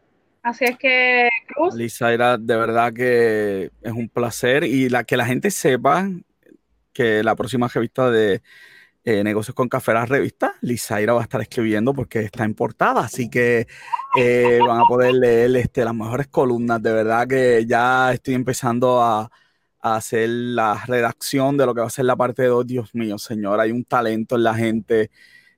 [0.43, 1.75] Así es que, Cruz.
[1.75, 6.09] Lizaira, de verdad que es un placer y la, que la gente sepa
[6.91, 8.41] que la próxima revista de
[9.10, 13.01] eh, Negocios con Café, la revista, Lizaira va a estar escribiendo porque está en portada,
[13.01, 13.68] así que
[14.16, 16.82] eh, van a poder leer este, las mejores columnas.
[16.82, 19.30] De verdad que ya estoy empezando a,
[19.82, 22.68] hacer la redacción de lo que va a ser la parte de dos.
[22.68, 25.10] Dios mío, señor, hay un talento en la gente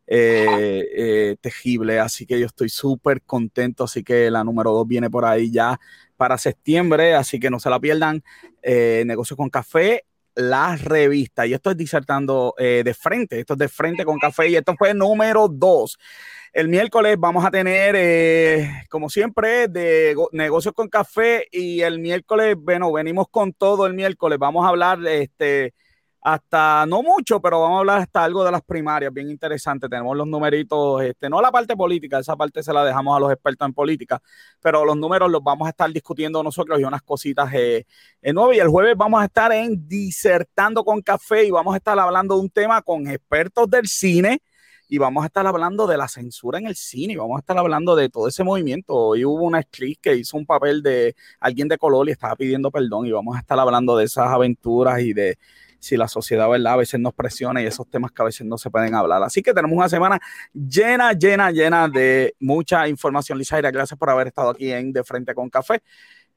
[0.08, 5.10] eh, eh, tejible, así que yo estoy súper contento, así que la número dos viene
[5.10, 5.80] por ahí ya
[6.18, 8.24] para septiembre, así que no se la pierdan,
[8.62, 13.70] eh, Negocios con Café, la revista, y esto es disertando de frente, esto es de
[13.70, 15.98] frente con café, y esto fue número dos.
[16.54, 22.92] El miércoles vamos a tener, como siempre, de negocios con café y el miércoles, bueno,
[22.92, 24.38] venimos con todo el miércoles.
[24.38, 25.74] Vamos a hablar este,
[26.22, 29.90] hasta, no mucho, pero vamos a hablar hasta algo de las primarias, bien interesante.
[29.90, 33.32] Tenemos los numeritos, este, no la parte política, esa parte se la dejamos a los
[33.32, 34.22] expertos en política,
[34.62, 37.86] pero los números los vamos a estar discutiendo nosotros y unas cositas eh,
[38.34, 38.56] nuevas.
[38.56, 42.36] Y el jueves vamos a estar en Disertando con Café y vamos a estar hablando
[42.36, 44.42] de un tema con expertos del cine
[44.88, 47.58] y vamos a estar hablando de la censura en el cine y vamos a estar
[47.58, 48.94] hablando de todo ese movimiento.
[48.94, 52.70] Hoy hubo una actriz que hizo un papel de alguien de color y estaba pidiendo
[52.70, 55.40] perdón y vamos a estar hablando de esas aventuras y de
[55.82, 56.74] si la sociedad, ¿verdad?
[56.74, 59.24] A veces nos presiona y esos temas que a veces no se pueden hablar.
[59.24, 60.20] Así que tenemos una semana
[60.54, 63.38] llena, llena, llena de mucha información.
[63.38, 65.82] Lizaira, gracias por haber estado aquí en De Frente con Café.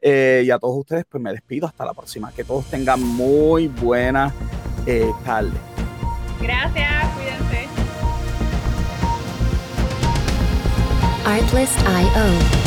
[0.00, 1.66] Eh, y a todos ustedes, pues me despido.
[1.66, 2.32] Hasta la próxima.
[2.32, 4.32] Que todos tengan muy buena
[4.86, 5.52] eh, tarde.
[6.40, 7.68] Gracias, cuídense.
[11.26, 12.63] Artlist.io